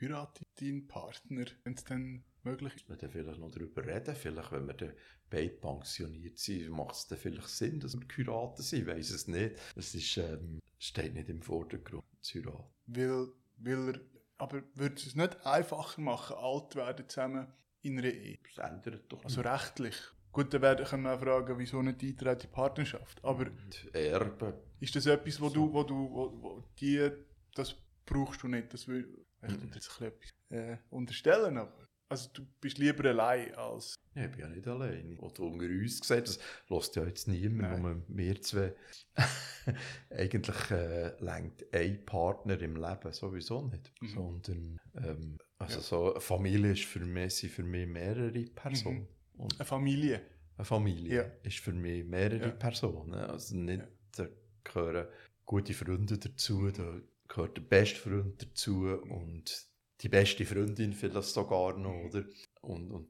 [0.01, 2.89] Heiratet deinen Partner, wenn es dann möglich ist?
[2.89, 4.15] wir vielleicht noch darüber reden.
[4.15, 4.93] Vielleicht, wenn wir dann
[5.31, 8.81] beide pensioniert sind, macht es dann vielleicht Sinn, dass wir geheiratet sind.
[8.83, 9.57] Ich weiss es nicht.
[9.77, 12.65] Es ist, ähm, steht nicht im Vordergrund, zu heiraten.
[12.87, 13.29] Weil,
[13.59, 14.01] weil er,
[14.39, 17.49] aber würde es nicht einfacher machen, alt werden zusammen
[17.83, 18.39] in einer Ehe?
[18.57, 19.51] Das ändert doch Also nicht.
[19.51, 19.97] rechtlich.
[20.31, 23.25] Gut, dann werden können wir auch fragen, wieso nicht die eintreten in die Partnerschaft.
[23.25, 24.55] Aber Und Erben.
[24.79, 27.11] ist das etwas, wo du, wo du, wo, wo die,
[27.55, 27.75] das
[28.07, 28.73] brauchst du nicht?
[28.73, 29.63] Das will, ich Mhm.
[29.63, 31.73] würde jetzt ein bisschen etwas äh, unterstellen, aber
[32.11, 35.17] also du bist lieber allein als Ja, ich bin ja nicht alleine.
[35.21, 38.75] Oder unter uns gesagt, das lässt ja jetzt niemand, nur wir zwei.
[40.11, 43.93] Eigentlich äh, lenkt ein Partner im Leben sowieso nicht.
[44.01, 44.09] Mhm.
[44.09, 45.81] Sondern, ähm, also Ja.
[45.83, 49.07] so eine Familie ist für mich, sind für mich mehrere Personen.
[49.37, 50.23] Und eine Familie.
[50.57, 51.23] Eine Familie Ja.
[51.43, 52.51] ist für mich mehrere Ja.
[52.53, 53.15] Personen.
[53.15, 53.85] Also nicht,
[54.17, 54.27] da
[54.65, 55.07] gehören
[55.45, 59.67] gute Freunde dazu, da gehört der beste Freund dazu und
[60.01, 62.07] die beste Freundin vielleicht sogar noch, Mhm.
[62.07, 62.25] oder?
[62.61, 63.09] Und, und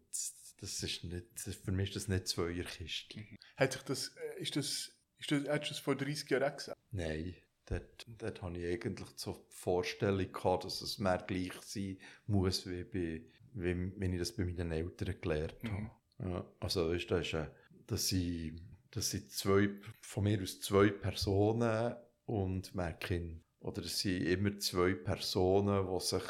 [0.61, 1.27] das ist nicht,
[1.65, 3.25] für mich ist das nicht Zweierkiste.
[3.57, 6.79] Hat sich das, äh, ist das, ist das, hättest du das vor 30 Jahren gesagt?
[6.91, 7.35] Nein,
[7.67, 12.67] dort, dort hatte ich eigentlich so die Vorstellung gehabt, dass es mehr gleich sein muss,
[12.67, 13.23] wie, bei,
[13.55, 15.83] wie wenn ich das bei meinen Eltern gelernt habe.
[15.83, 15.91] Mhm.
[16.21, 17.47] Ja, also das ist, äh,
[17.87, 18.57] dass sie,
[18.91, 19.69] dass sie zwei,
[20.01, 21.95] von mir aus zwei Personen
[22.27, 23.43] und mein Kind.
[23.69, 26.23] Oder es sind immer zwei Personen, die sich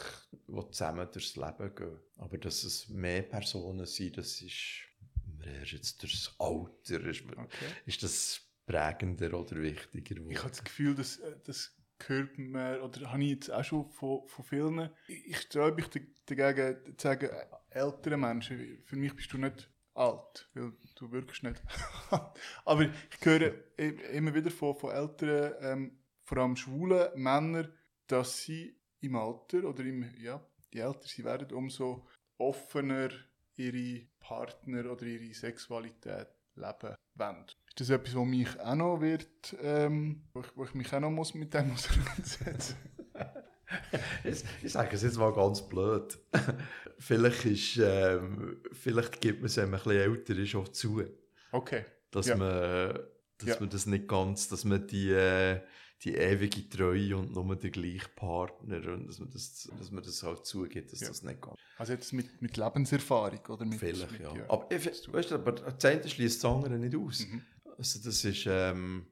[0.48, 1.98] die zusammen durchs Leben gehen.
[2.16, 4.82] Aber dass es mehr Personen sind, das ist
[5.38, 7.46] mir erst jetzt durchs Alter ist, Okay.
[7.86, 10.16] ist das prägender oder wichtiger.
[10.28, 13.88] Ich habe das Gefühl, dass äh, das gehört mir, oder habe ich jetzt auch schon
[13.90, 17.30] von, von vielen, ich, ich sträube mich da- dagegen zu sagen,
[17.70, 21.62] ältere Menschen, für mich bist du nicht alt, weil du wirkst nicht.
[22.64, 22.90] Aber ich
[23.24, 23.52] höre
[24.12, 25.98] immer wieder von, von älteren, ähm,
[26.28, 27.72] vor allem schwulen Männern,
[28.06, 32.06] dass sie im Alter, oder im, ja, je älter sie werden, umso
[32.36, 33.08] offener
[33.56, 37.44] ihre Partner oder ihre Sexualität leben wollen.
[37.68, 41.00] Ist das etwas, was mich auch noch wird, ähm, wo, ich, wo ich mich auch
[41.00, 42.76] noch muss mit dem auseinandersetzen
[44.24, 46.18] Ich, ich sage es jetzt mal ganz blöd.
[46.98, 51.02] vielleicht, ist, ähm, vielleicht gibt man es, wenn man ein bisschen älter ist, auch zu.
[51.52, 51.84] Okay.
[52.10, 52.36] Dass, Ja.
[52.36, 52.98] man,
[53.38, 53.56] dass Ja.
[53.60, 55.60] man das nicht ganz, dass man die, äh,
[56.04, 60.22] die ewige Treue und nur der gleiche Partner und dass man das, dass man das
[60.22, 61.08] halt zugeht, dass Ja.
[61.08, 61.56] das nicht ganz.
[61.76, 63.78] Also jetzt mit, mit Lebenserfahrung oder mit...
[63.80, 64.32] Vielleicht, mit, ja.
[64.48, 67.26] Aber ich, weißt du, aber das eine schließt das andere nicht aus.
[67.26, 67.42] Mhm.
[67.76, 69.06] Also das ist, ähm,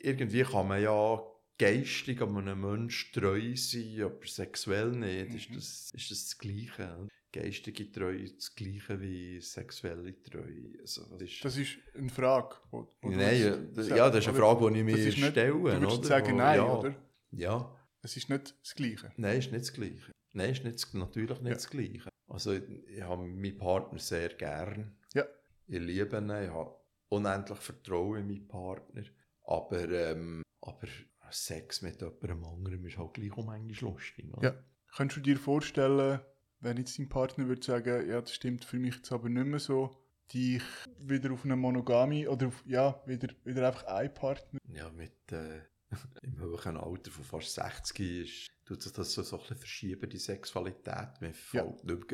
[0.00, 1.20] irgendwie kann man ja
[1.58, 5.34] geistig an einem Menschen treu sein, aber sexuell nicht.
[5.34, 5.54] Ist, Mhm.
[5.54, 7.08] das, ist das das Gleiche?
[7.42, 10.78] Geistige Treue das Gleiche wie sexuelle Treue?
[10.80, 12.56] Also, das ist, Das ist eine Frage.
[12.70, 13.48] Wo, wo nein, ja,
[13.96, 14.38] ja, das ist eine?
[14.38, 15.52] Frage, die ich mir nicht- stelle.
[15.52, 16.08] Du würdest oder?
[16.08, 16.94] sagen nein, ja, oder?
[17.32, 19.12] Ja, Es ist nicht das Gleiche.
[19.16, 20.12] nein, ist nicht das Gleiche.
[20.32, 21.54] Nein, ist nicht, natürlich nicht Ja.
[21.54, 22.08] das Gleiche.
[22.28, 24.96] Also ich, ich habe meinen Partner sehr gern.
[25.14, 25.24] Ja.
[25.66, 26.74] Ich liebe ihn, ich habe
[27.08, 29.02] unendlich Vertrauen in meinen Partner.
[29.44, 30.86] Aber, ähm, aber
[31.30, 34.32] Sex mit jemandem anderem ist halt gleich um manchmal lustig.
[34.32, 34.42] oder?
[34.48, 34.64] Ja.
[34.96, 36.20] Könntest du dir vorstellen,
[36.60, 39.58] wenn jetzt dein Partner würde sagen, ja, das stimmt für mich jetzt aber nicht mehr
[39.60, 39.96] so,
[40.32, 40.62] dich
[41.00, 44.58] wieder auf eine Monogamie oder auf, ja, wieder, wieder einfach ein Partner.
[44.72, 45.60] Ja, mit äh,
[46.22, 50.10] im hohen Alter von fast 60 ist, tut sich das so, so ein bisschen verschieben,
[50.10, 51.20] die Sexualität.
[51.20, 51.62] Man Ja.
[51.64, 52.08] fällt nicht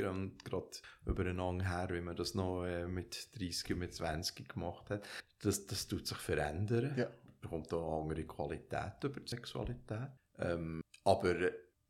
[0.44, 0.68] gerade,
[1.06, 5.08] übereinander her, wie man das noch äh, mit 30 und mit 20 gemacht hat.
[5.40, 6.94] Das, das tut sich verändern.
[6.96, 7.08] Ja.
[7.40, 10.10] bekommt auch eine andere Qualität über die Sexualität.
[10.38, 11.34] Ähm, aber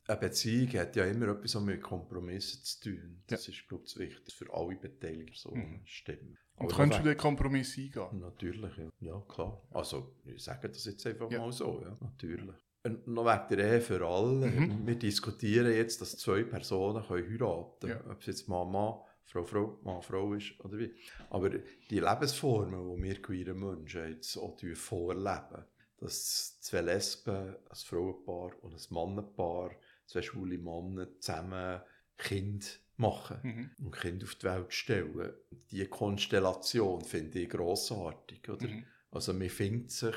[0.07, 3.23] eine Beziehung hat ja immer etwas mit Kompromissen zu tun.
[3.27, 5.81] Das ist, glaube ich, das Wichtigste für alle Beteiligten so Mhm.
[5.85, 6.37] stimmen.
[6.55, 8.19] Und Aber könntest du den Kompromiss eingehen?
[8.19, 8.89] Natürlich, ja.
[8.99, 9.61] ja, klar.
[9.71, 11.39] Also, ich sage das jetzt einfach Ja.
[11.39, 12.55] mal so, ja, natürlich.
[12.85, 14.47] Und noch wegen der Ehe für alle.
[14.47, 14.85] Mhm.
[14.85, 18.01] Wir diskutieren jetzt, dass zwei Personen können heiraten können.
[18.05, 18.11] Ja.
[18.11, 20.91] Ob es jetzt Mama Frau, Frau, Mann, Frau ist oder wie.
[21.29, 25.63] Aber die Lebensformen, die wir queeren Menschen jetzt auch vorleben,
[25.97, 29.71] dass zwei Lesben, ein Frauenpaar und ein Mannenpaar,
[30.05, 31.81] zwei schwule Männer zusammen
[32.17, 33.85] Kind machen mhm.
[33.85, 35.33] und Kind auf die Welt stellen.
[35.71, 38.47] Diese Konstellation finde ich grossartig.
[38.49, 38.67] Oder?
[38.67, 38.85] Mhm.
[39.11, 40.15] Also man findet sich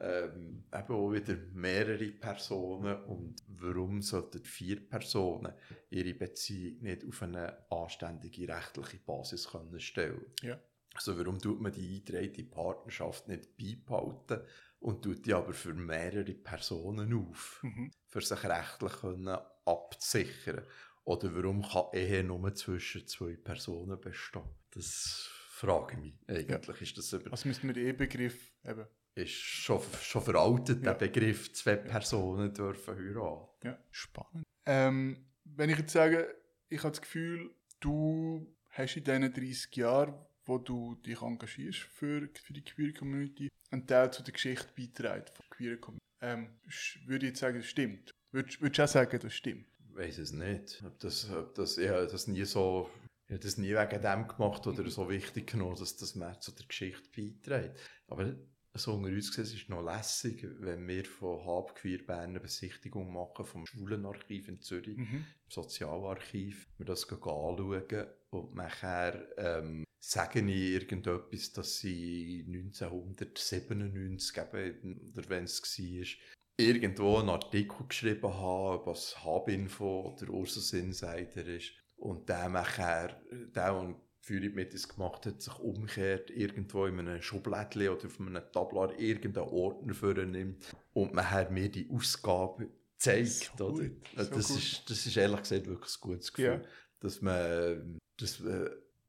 [0.00, 5.52] ähm, eben auch wieder mehrere Personen und warum sollten vier Personen
[5.90, 10.60] ihre Beziehung nicht auf eine anständige rechtliche Basis können stellen ja.
[10.94, 14.40] Also warum tut man die eingetragene Partnerschaft nicht beibehalten
[14.80, 17.90] und tut die aber für mehrere Personen auf, mhm.
[18.06, 20.62] für sich rechtlich können abzusichern?
[21.04, 24.42] Oder warum kann Ehe nur zwischen zwei Personen bestehen?
[24.70, 26.14] Das frage ich mich.
[26.26, 26.82] Eigentlich ja.
[26.82, 27.32] ist das über...
[27.32, 28.86] Also müssten wir den Ehebegriff eben
[29.18, 30.94] ist schon, schon veraltet, ja.
[30.94, 33.66] der Begriff, zwei Personen dürfen heiraten.
[33.66, 34.44] Ja, spannend.
[34.64, 36.34] Ähm, wenn ich jetzt sage,
[36.68, 37.50] ich habe das Gefühl,
[37.80, 40.14] du hast in diesen 30 Jahren,
[40.48, 45.26] wo du dich engagierst für, für die Queer Community, einen Teil zu der Geschichte beitragen
[45.34, 46.04] von Queer Community.
[46.20, 46.58] Ähm,
[47.06, 48.10] würde ich jetzt sagen, das stimmt?
[48.32, 49.66] Würdest, du auch sagen, das stimmt?
[49.90, 50.82] Ich weiß es nicht.
[50.84, 52.90] Ob das, ob das, ich habe das nie so
[53.26, 54.88] ich habe das nie wegen dem gemacht oder mhm.
[54.88, 57.78] so wichtig genommen, dass das mehr zu der Geschichte beiträgt.
[58.06, 58.34] Aber
[58.74, 62.40] so unter uns gesehen, es ist noch lässig, wenn wir von Hab Queer Bern eine
[62.40, 65.26] Besichtigung machen vom Schwulenarchiv in Zürich, mhm.
[65.48, 75.28] Sozialarchiv, wir das anschauen und nachher ähm, sagen ich irgendetwas, dass sie 1997 eben, oder
[75.28, 76.06] wenn es war,
[76.56, 83.74] irgendwo einen Artikel geschrieben haben, was Habinfo oder Ursus Insider ist und der nachher, der
[83.74, 88.42] und Führung mit uns gemacht hat, sich umkehrt, irgendwo in einem Schublädchen oder auf einem
[88.52, 92.68] Tablar irgendeinen Ordner vornimmt und man hat mir die Ausgabe
[92.98, 93.52] zeigt.
[93.56, 93.90] So oder?
[94.16, 96.68] Also das, ist, das ist ehrlich gesagt wirklich ein gutes Gefühl, ja.
[97.00, 98.42] dass man, dass,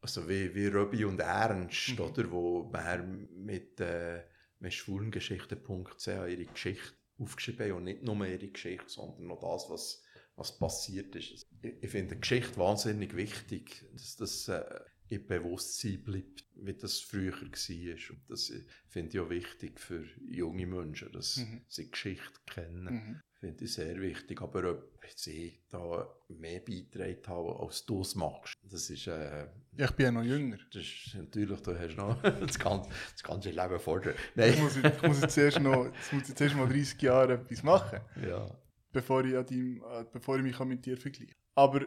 [0.01, 2.05] also wie, wie Robby und Ernst, mhm.
[2.05, 4.23] oder, wo man mit, äh,
[4.59, 10.03] mit schwulengeschichte.ch ihre Geschichte aufgeschrieben haben und nicht nur ihre Geschichte, sondern noch das, was
[10.39, 11.31] was passiert ist.
[11.61, 14.79] Ich, ich finde die Geschichte wahnsinnig wichtig, dass das äh,
[15.09, 17.41] im Bewusstsein bleibt, wie das früher war.
[17.41, 18.53] Und das
[18.87, 21.65] finde ich auch wichtig für junge Menschen, dass mhm.
[21.67, 22.83] sie Geschichte kennen.
[22.85, 23.21] Mhm.
[23.39, 24.41] Finde ich sehr wichtig.
[24.41, 29.07] Aber ob sie da mehr beitragen haben, als du es machst, das ist...
[29.07, 30.57] Äh, ich bin ja noch jünger.
[30.73, 34.13] Das ist natürlich, du hast noch das ganze, das ganze Leben vor dir.
[34.35, 34.53] Nein.
[34.53, 37.63] Ich muss, ich muss jetzt erst noch, jetzt muss jetzt erst mal 30 Jahre etwas
[37.63, 37.99] machen.
[38.27, 38.59] Ja.
[38.91, 41.33] Bevor ich, an deinem, äh, bevor ich mich mit dir vergleiche.
[41.55, 41.79] Aber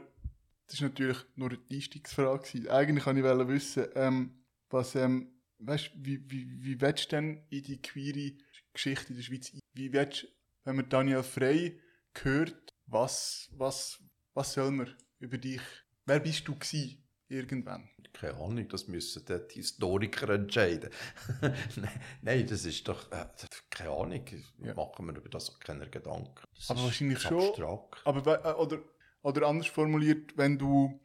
[0.67, 2.71] das ist natürlich nur eine Einstiegsfrage.
[2.71, 7.63] Eigentlich wollte ich wissen, ähm, was, ähm, weißt, wie, wie, wie willst du denn in
[7.63, 8.33] die queere
[8.73, 10.29] Geschichte in der Schweiz, wie willst
[10.65, 11.81] wenn man Daniel Frey
[12.23, 13.99] hört, was, was,
[14.35, 15.61] was soll man über dich,
[16.07, 17.89] wer bist du gewesen, irgendwann?
[18.13, 20.91] Keine Ahnung, das müssen die Historiker entscheiden.
[22.23, 23.27] Nein, das ist doch, äh,
[23.71, 24.25] keine Ahnung,
[24.59, 24.75] ja.
[24.75, 26.47] machen wir über das auch keine Gedanken.
[26.55, 27.41] Das aber wahrscheinlich schon.
[27.41, 28.03] Abstrakt.
[28.05, 28.83] Aber, äh, oder,
[29.23, 31.01] oder anders formuliert, wenn du,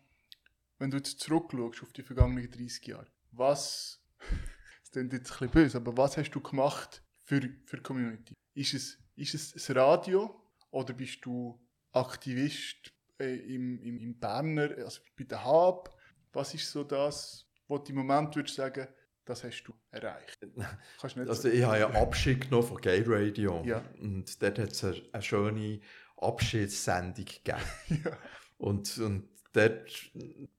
[0.79, 4.03] wenn du jetzt zurückschaust auf die vergangenen 30 Jahre, was,
[4.81, 8.33] das klingt jetzt ein bisschen böse, aber was hast du gemacht für, für die Community?
[8.53, 10.33] Ist es, ist es das Radio
[10.71, 11.59] oder bist du
[11.91, 15.97] Aktivist äh, im, im, im Berner, also bei der Hab?
[16.33, 18.87] Was ist so das, wo du im Moment würdest sagen,
[19.25, 20.39] das hast du erreicht?
[21.01, 23.83] also ich habe ja Abschied genommen von Gay Radio ja.
[23.99, 25.79] und dort hat es eine, eine schöne
[26.17, 27.61] Abschiedssendung gegeben.
[28.05, 28.17] ja.
[28.57, 30.11] Und, und dort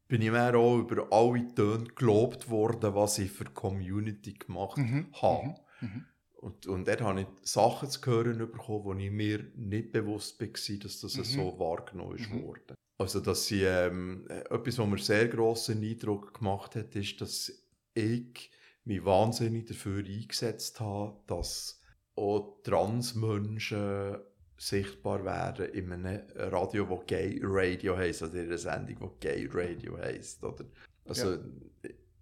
[0.08, 4.78] bin ich mehr auch über alle Töne gelobt worden, was ich für die Community gemacht
[4.78, 5.12] mhm.
[5.20, 5.54] habe.
[5.80, 6.06] Mhm.
[6.40, 10.78] Und, und dort habe ich Sachen zu hören bekommen, wo ich mir nicht bewusst war,
[10.78, 11.24] dass das mhm.
[11.24, 12.44] so wahrgenommen ist mhm.
[12.44, 12.74] worden.
[13.00, 17.52] Also, dass sie, ähm, etwas, was mir sehr grossen Eindruck gemacht hat, ist, dass
[17.94, 18.50] ich
[18.84, 21.80] mich wahnsinnig dafür eingesetzt habe, dass
[22.14, 24.16] auch Transmenschen
[24.56, 29.48] sichtbar werden in einem Radio, das Gay Radio heisst, oder in einer Sendung, die Gay
[29.52, 30.42] Radio heisst.
[30.44, 30.64] Oder?
[31.04, 31.38] Also, ja.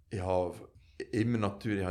[0.09, 0.69] ich habe
[1.11, 1.85] immer natürlich...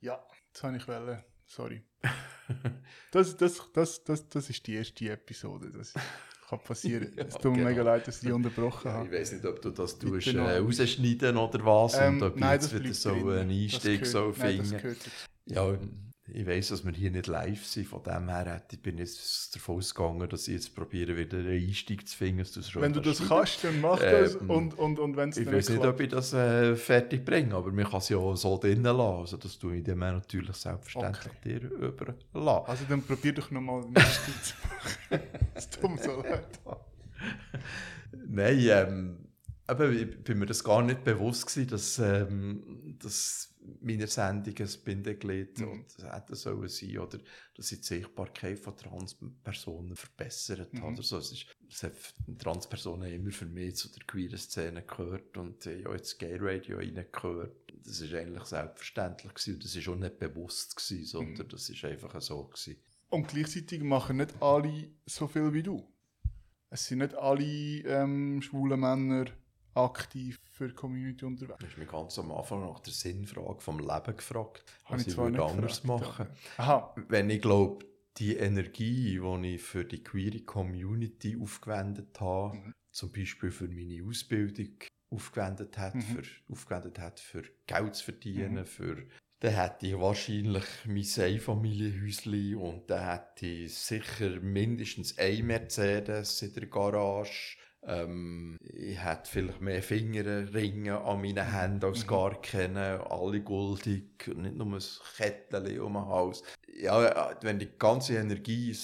[0.00, 1.22] ja, das habe ich wollen.
[1.46, 1.82] Sorry.
[3.12, 5.70] das, das, das, das, das ist die erste Episode.
[5.70, 5.94] Das
[6.48, 7.12] kann passieren.
[7.16, 7.68] ja, es tut mir genau.
[7.70, 9.06] mega leid, dass ich die unterbrochen habe.
[9.06, 11.94] Ich weiß nicht, ob du das tust, äh, rausschneiden oder was.
[11.98, 14.96] Ähm, und ob nein, jetzt wieder so einen Einstieg so finden.
[15.46, 15.78] Ja,
[16.28, 19.54] ich weiss, dass wir hier nicht live sind, von dem her hätte, ich bin jetzt
[19.54, 22.44] davon ausgegangen, dass ich jetzt probiere, wieder einen Einstieg zu finden.
[22.74, 25.70] Wenn du das kannst, dann mach das ähm, und, und, und wenn es Ich weiß
[25.70, 29.00] nicht, ob ich das äh, fertig bringe, aber man kann es ja so drinnen lassen,
[29.00, 31.60] also das tue ich dem natürlich selbstverständlich okay.
[31.60, 32.24] dir überlassen.
[32.34, 35.26] Also dann probier doch nochmal einen Einstieg zu machen.
[35.54, 36.60] Es tut mir so leid.
[38.26, 39.26] Nein, ähm,
[39.66, 44.70] aber ich bin mir das gar nicht bewusst gewesen, dass, ähm, dass meine Sendung ein
[44.84, 45.68] Bindeglied Mhm.
[45.70, 47.18] und hätte sollen sein oder
[47.54, 50.82] dass ich die Sichtbarkeit von Transpersonen verbessert Mhm.
[50.82, 51.18] habe oder so.
[51.18, 51.92] Es ist, es hat
[52.38, 56.78] Transpersonen immer für mich zu der queeren Szene gehört und ich habe jetzt Gay Radio
[56.78, 57.72] reingehört.
[57.84, 61.50] Das ist eigentlich selbstverständlich gewesen und das ist auch nicht bewusst gewesen, sondern Mhm.
[61.50, 62.76] das ist einfach so gewesen.
[63.08, 65.86] Und gleichzeitig machen nicht alle so viel wie du.
[66.70, 69.26] Es sind nicht alle ähm, schwulen Männer
[69.74, 71.58] aktiv für die Community unterwegs.
[71.58, 75.16] Du hast mich ganz am Anfang nach der Sinnfrage vom Leben gefragt, was ich ich,
[75.16, 76.26] würde anders gefragt, machen.
[76.56, 76.94] Aha.
[77.08, 77.84] Wenn ich glaube,
[78.16, 82.72] die Energie, die ich für die queere Community aufgewendet habe, Mhm.
[82.90, 84.78] zum Beispiel für meine Ausbildung
[85.10, 86.00] aufgewendet hat, Mhm.
[86.00, 88.64] für, aufgewendet hat, für Geld zu verdienen, Mhm.
[88.66, 89.06] für
[89.40, 96.54] dann hätte ich wahrscheinlich mein Einfamilienhäuschen und dann hätte ich sicher mindestens ein Mercedes in
[96.54, 97.58] der Garage.
[97.88, 102.08] Ähm, ich hätte vielleicht mehr Fingerringe an meinen Händen als Mhm.
[102.08, 104.82] gar keine, alle guldig, nicht nur ein
[105.16, 106.42] Kettchen um den Hals.
[106.78, 108.76] Ja, wenn die ganze Energie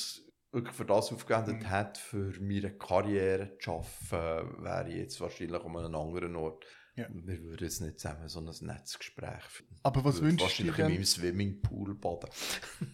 [0.52, 1.70] wirklich für das aufgewendet Mhm.
[1.70, 6.64] hätte, für meine Karriere zu arbeiten, wäre ich jetzt wahrscheinlich an einem anderen Ort.
[6.94, 7.06] Ja.
[7.10, 9.74] Wir würden jetzt nicht zusammen so ein Netzgespräch führen.
[9.82, 12.28] Aber was wünschst du dir Wahrscheinlich in meinem Swimmingpool baden.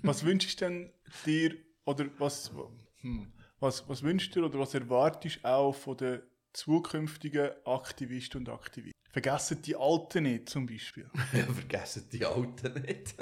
[0.03, 0.93] Was wünschst du denn
[1.27, 2.53] dir oder was,
[3.01, 8.49] hm, was, was wünschst du oder was erwartest du auch von den zukünftigen Aktivisten und
[8.49, 8.93] Aktivisten?
[9.11, 11.11] Vergessen die Alten nicht zum Beispiel.
[11.33, 13.15] Ja, vergessen die Alten nicht.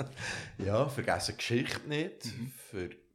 [0.59, 2.26] ja, vergessen Geschichte nicht.
[2.26, 2.53] Mhm.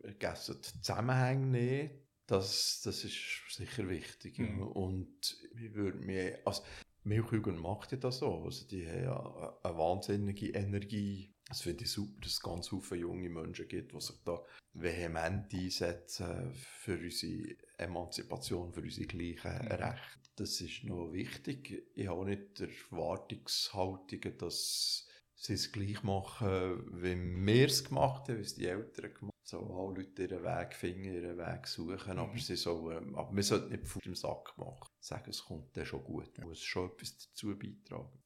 [0.01, 1.91] Vergessen die Zusammenhänge nicht.
[2.27, 3.17] Das, das ist
[3.49, 4.39] sicher wichtig.
[4.39, 4.63] Mhm.
[4.63, 6.63] Und ich würde mir, also
[7.03, 8.43] Milchjugend macht ja das so.
[8.43, 11.30] Also die haben ja eine wahnsinnige Energie.
[11.51, 14.41] Das finde ich super, dass es ganz viele junge Menschen gibt, die sich da
[14.73, 19.67] vehement einsetzen für unsere Emanzipation, für unsere gleichen Mhm.
[19.67, 20.29] Rechte.
[20.37, 21.83] Das ist noch wichtig.
[21.93, 28.29] Ich habe auch nicht die Erwartungshaltung, dass sie es gleich machen, wie wir es gemacht
[28.29, 29.31] haben, wie es die Eltern gemacht haben.
[29.43, 32.39] So, alle Leute ihren Weg finden, ihren Weg suchen, aber, Mhm.
[32.39, 34.87] sie sollen, aber wir sollten nicht Fuß im Sack machen.
[35.01, 36.37] Sagen, es kommt dann schon gut.
[36.37, 38.17] Man muss schon etwas dazu beitragen.